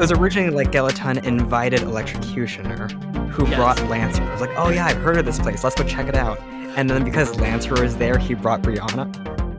[0.00, 2.90] It was originally like Skeleton invited Electrocutioner,
[3.32, 3.54] who Yes.
[3.56, 4.22] brought Lancer.
[4.22, 5.62] I was like, oh yeah, I've heard of this place.
[5.62, 6.40] Let's go check it out.
[6.74, 9.14] And then because Lancer was there, he brought Brianna.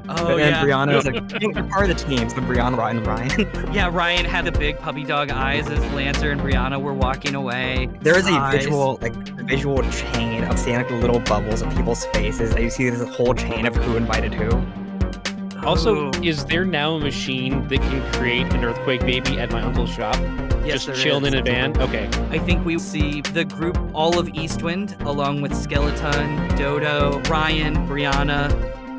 [0.09, 0.63] Oh but then yeah.
[0.65, 2.27] Brianna was like, you're part of the team.
[2.27, 3.71] So Brianna, and Ryan.
[3.71, 7.87] Yeah, Ryan had the big puppy dog eyes as Lancer and Brianna were walking away.
[8.01, 8.63] There is a Eyes.
[8.63, 12.71] visual, like a visual chain of seeing like little bubbles of people's faces, and you
[12.71, 14.49] see this whole chain of who invited who.
[15.63, 19.91] Also, is there now a machine that can create an earthquake baby at my uncle's
[19.93, 20.15] shop?
[20.65, 21.33] yes, Just there chilling is.
[21.33, 21.77] in a van?
[21.81, 22.07] Okay.
[22.31, 28.49] I think we see the group, all of Eastwind, along with Skeleton, Dodo, Ryan, Brianna,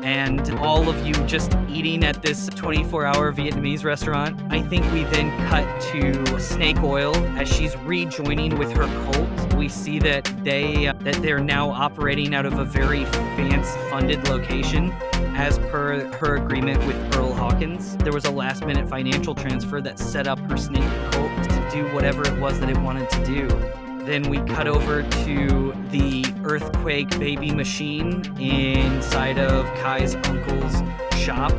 [0.03, 4.39] and all of you just eating at this 24 hour Vietnamese restaurant.
[4.51, 9.53] I think we then cut to Snake Oil as she's rejoining with her cult.
[9.55, 14.91] We see that they that they're now operating out of a very fancy funded location.
[15.35, 19.97] As per her agreement with Earl Hawkins, there was a last minute financial transfer that
[19.97, 23.92] set up her snake cult to do whatever it was that it wanted to do.
[24.05, 30.75] Then we cut over to the earthquake baby machine inside of Kai's uncle's
[31.21, 31.53] shop.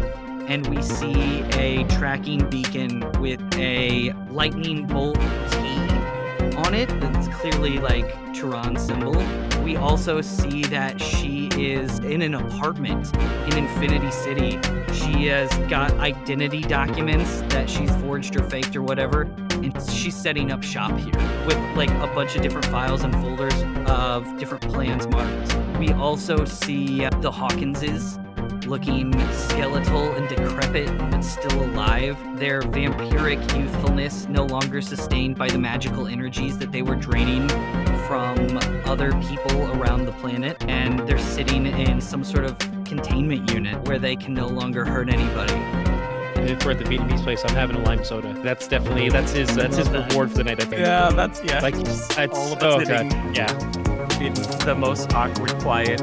[0.46, 5.18] And we see a tracking beacon with a lightning bolt
[5.50, 5.94] T
[6.54, 9.16] on it that's clearly like Turan's symbol.
[9.62, 14.60] We also see that she is in an apartment in Infinity City.
[14.92, 19.24] She has got identity documents that she's forged or faked or whatever,
[19.64, 21.12] and she's setting up shop here
[21.46, 23.54] with like a bunch of different files and folders
[23.88, 25.78] of different plans marked.
[25.78, 28.20] We also see the Hawkinses
[28.66, 32.16] looking skeletal and decrepit but still alive.
[32.38, 37.48] Their vampiric youthfulness no longer sustained by the magical energies that they were draining
[38.06, 43.86] from other people around the planet, and they're sitting in some sort of containment unit
[43.88, 45.93] where they can no longer hurt anybody.
[46.46, 48.32] If we're at the Vietnamese place, I'm having a lime soda.
[48.42, 50.62] That's definitely that's his that's his reward for the night.
[50.62, 50.82] I think.
[50.82, 51.60] Yeah, that's yeah.
[51.60, 53.10] Like just that's all of oh, us God.
[53.10, 54.26] sitting Yeah.
[54.26, 54.34] in
[54.66, 56.00] the most awkward, quiet,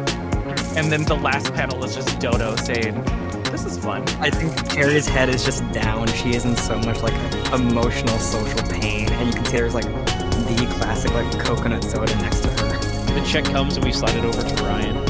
[0.78, 3.04] and then the last panel is just Dodo saying,
[3.52, 6.08] "This is fun." I think Cherry's head is just down.
[6.14, 7.14] She is in so much like
[7.54, 12.42] emotional, social pain, and you can see there's like the classic like coconut soda next
[12.42, 12.78] to her.
[13.14, 15.01] The check comes and we slide it over to Ryan.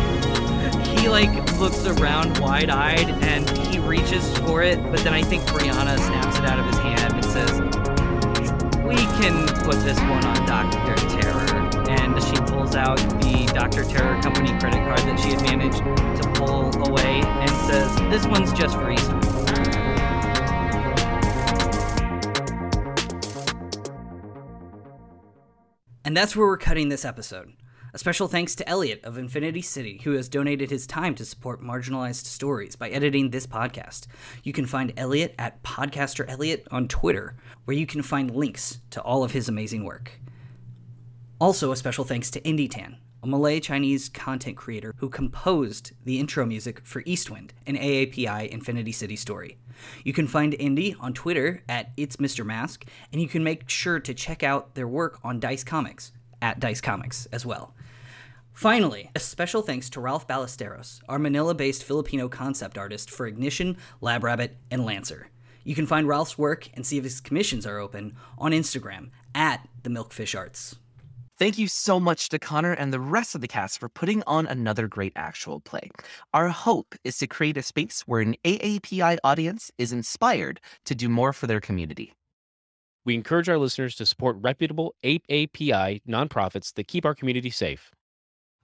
[1.01, 5.97] He like looks around wide-eyed and he reaches for it, but then I think Brianna
[5.97, 7.59] snaps it out of his hand and says,
[8.83, 11.39] "We can put this one on Doctor Terror."
[11.89, 15.79] And she pulls out the Doctor Terror company credit card that she had managed
[16.21, 19.25] to pull away and says, "This one's just for Eastwind."
[26.05, 27.53] And that's where we're cutting this episode.
[27.93, 31.61] A special thanks to Elliot of Infinity City, who has donated his time to support
[31.61, 34.07] marginalized stories by editing this podcast.
[34.43, 37.35] You can find Elliot at Podcaster Elliot on Twitter,
[37.65, 40.13] where you can find links to all of his amazing work.
[41.37, 46.17] Also, a special thanks to Indi Tan, a Malay Chinese content creator who composed the
[46.17, 49.57] intro music for Eastwind, an AAPI Infinity City story.
[50.05, 52.45] You can find Indi on Twitter at It's Mr.
[52.45, 56.61] Mask, and you can make sure to check out their work on Dice Comics at
[56.61, 57.75] Dice Comics as well.
[58.53, 63.77] Finally, a special thanks to Ralph Ballesteros, our Manila based Filipino concept artist for Ignition,
[64.01, 65.29] Lab Rabbit, and Lancer.
[65.63, 69.67] You can find Ralph's work and see if his commissions are open on Instagram at
[69.83, 70.75] the Milkfish Arts.
[71.37, 74.45] Thank you so much to Connor and the rest of the cast for putting on
[74.45, 75.89] another great actual play.
[76.33, 81.09] Our hope is to create a space where an AAPI audience is inspired to do
[81.09, 82.13] more for their community.
[83.05, 87.91] We encourage our listeners to support reputable AAPI nonprofits that keep our community safe.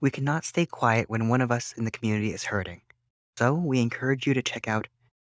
[0.00, 2.82] We cannot stay quiet when one of us in the community is hurting.
[3.36, 4.86] So we encourage you to check out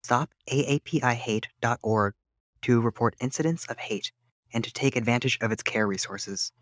[0.06, 2.14] stopaapihate.org
[2.62, 4.12] to report incidents of hate
[4.54, 6.54] and to take advantage of its care resources.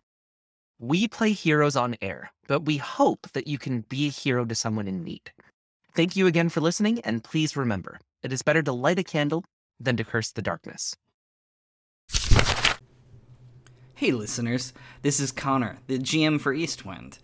[0.80, 4.56] We play heroes on air, but we hope that you can be a hero to
[4.56, 5.32] someone in need.
[5.94, 9.44] Thank you again for listening, and please remember it is better to light a candle
[9.80, 10.96] than to curse the darkness.
[13.94, 14.74] Hey, listeners,
[15.04, 17.20] this is Connor, the GM for Eastwind.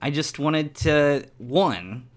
[0.00, 2.08] I just wanted to one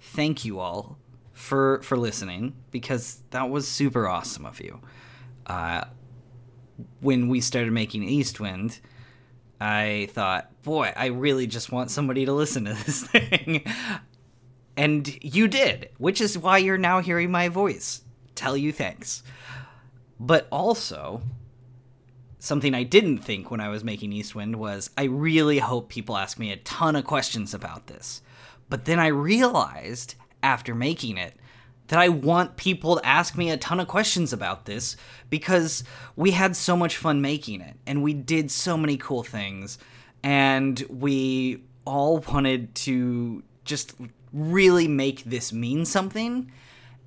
[0.00, 0.98] thank you all
[1.32, 4.80] for for listening because that was super awesome of you.
[5.46, 5.84] Uh,
[7.00, 8.80] when we started making Eastwind,
[9.60, 13.64] I thought, boy, I really just want somebody to listen to this thing.
[14.76, 18.02] and you did, which is why you're now hearing my voice.
[18.34, 19.22] Tell you thanks.
[20.18, 21.22] But also,
[22.40, 26.38] something I didn't think when I was making Eastwind was I really hope people ask
[26.38, 28.22] me a ton of questions about this.
[28.68, 31.34] But then I realized after making it
[31.88, 34.96] that I want people to ask me a ton of questions about this
[35.28, 35.84] because
[36.16, 39.76] we had so much fun making it and we did so many cool things
[40.22, 43.94] and we all wanted to just
[44.32, 46.50] really make this mean something.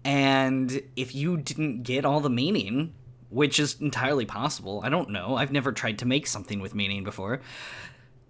[0.04, 2.94] And if you didn't get all the meaning,
[3.34, 7.04] which is entirely possible, I don't know, I've never tried to make something with meaning
[7.04, 7.42] before,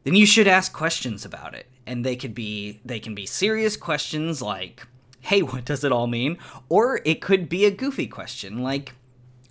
[0.03, 1.67] then you should ask questions about it.
[1.85, 4.87] And they could be they can be serious questions like
[5.23, 6.37] hey, what does it all mean?
[6.69, 8.93] Or it could be a goofy question like,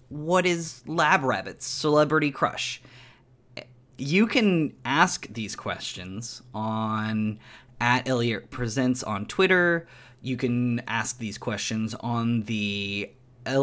[0.09, 2.81] what is Lab Rabbit's celebrity crush?
[3.97, 7.39] You can ask these questions on
[7.81, 9.87] at Elliot Presents on Twitter.
[10.21, 13.11] You can ask these questions on the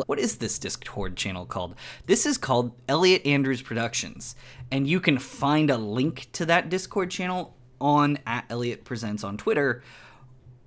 [0.06, 1.76] what is this Discord channel called?
[2.06, 4.36] This is called Elliot Andrews Productions,
[4.72, 9.38] and you can find a link to that Discord channel on at Elliot Presents on
[9.38, 9.84] Twitter,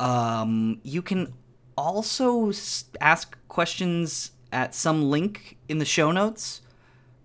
[0.00, 1.32] um, you can
[1.76, 2.52] also
[3.00, 6.60] ask questions at some link in the show notes.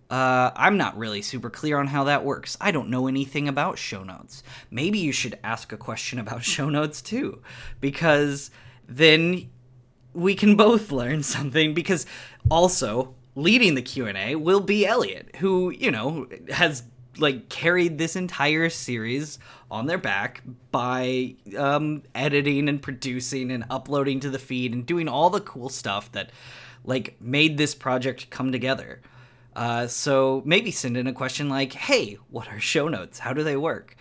[0.09, 2.55] Uh, I'm not really super clear on how that works.
[2.61, 4.41] I don't know anything about show notes.
[4.71, 7.41] Maybe you should ask a question about show notes too,
[7.81, 8.51] because
[8.87, 9.49] then
[10.17, 11.73] we can both learn something.
[11.73, 12.05] Because
[12.49, 16.83] also leading the Q and A will be Elliot, who you know has
[17.19, 19.39] like carried this entire series
[19.71, 25.07] on their back by um, editing and producing and uploading to the feed and doing
[25.07, 26.31] all the cool stuff that
[26.83, 29.01] like made this project come together.
[29.55, 33.19] Uh, so maybe send in a question like, "Hey, what are show notes?
[33.19, 33.95] How do they work?"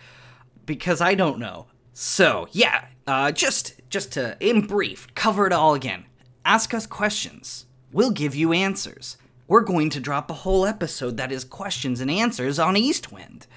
[0.65, 1.67] Because I don't know.
[1.93, 6.05] So yeah, uh, just just to in brief cover it all again.
[6.47, 7.67] Ask us questions.
[7.91, 9.17] We'll give you answers
[9.47, 13.47] we're going to drop a whole episode that is questions and answers on Eastwind.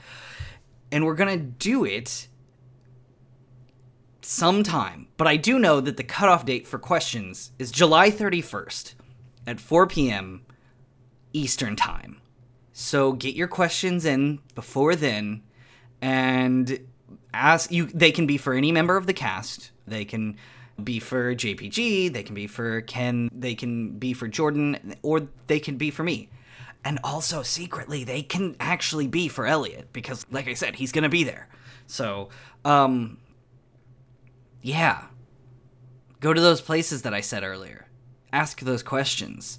[0.93, 2.29] And we're going to do it
[4.23, 5.09] sometime.
[5.17, 8.95] But I do know that the cutoff date for questions is July 31st
[9.47, 10.43] at 4 p.m.
[11.33, 12.21] Eastern Time.
[12.73, 15.43] So get your questions in before then
[16.01, 16.87] and
[17.35, 19.71] ask you they can be for any member of the cast.
[19.87, 20.37] They can
[20.81, 25.61] be for JPG, they can be for Ken, they can be for Jordan, or they
[25.61, 26.29] can be for me.
[26.85, 31.09] And also, secretly, they can actually be for Elliot, because, like I said, he's gonna
[31.09, 31.49] be there.
[31.87, 32.31] So,
[32.65, 33.19] um,
[34.63, 35.05] yeah.
[36.21, 37.87] Go to those places that I said earlier.
[38.33, 39.59] Ask those questions.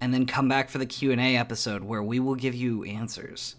[0.00, 3.56] And then come back for the Q&A episode where we will give you answers.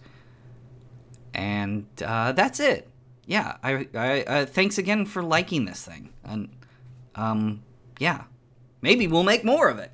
[1.33, 2.89] And uh, that's it
[3.29, 6.49] yeah, I, I uh, thanks again for liking this thing, and
[7.15, 7.63] um,
[7.99, 8.23] yeah,
[8.81, 9.91] maybe we'll make more of it.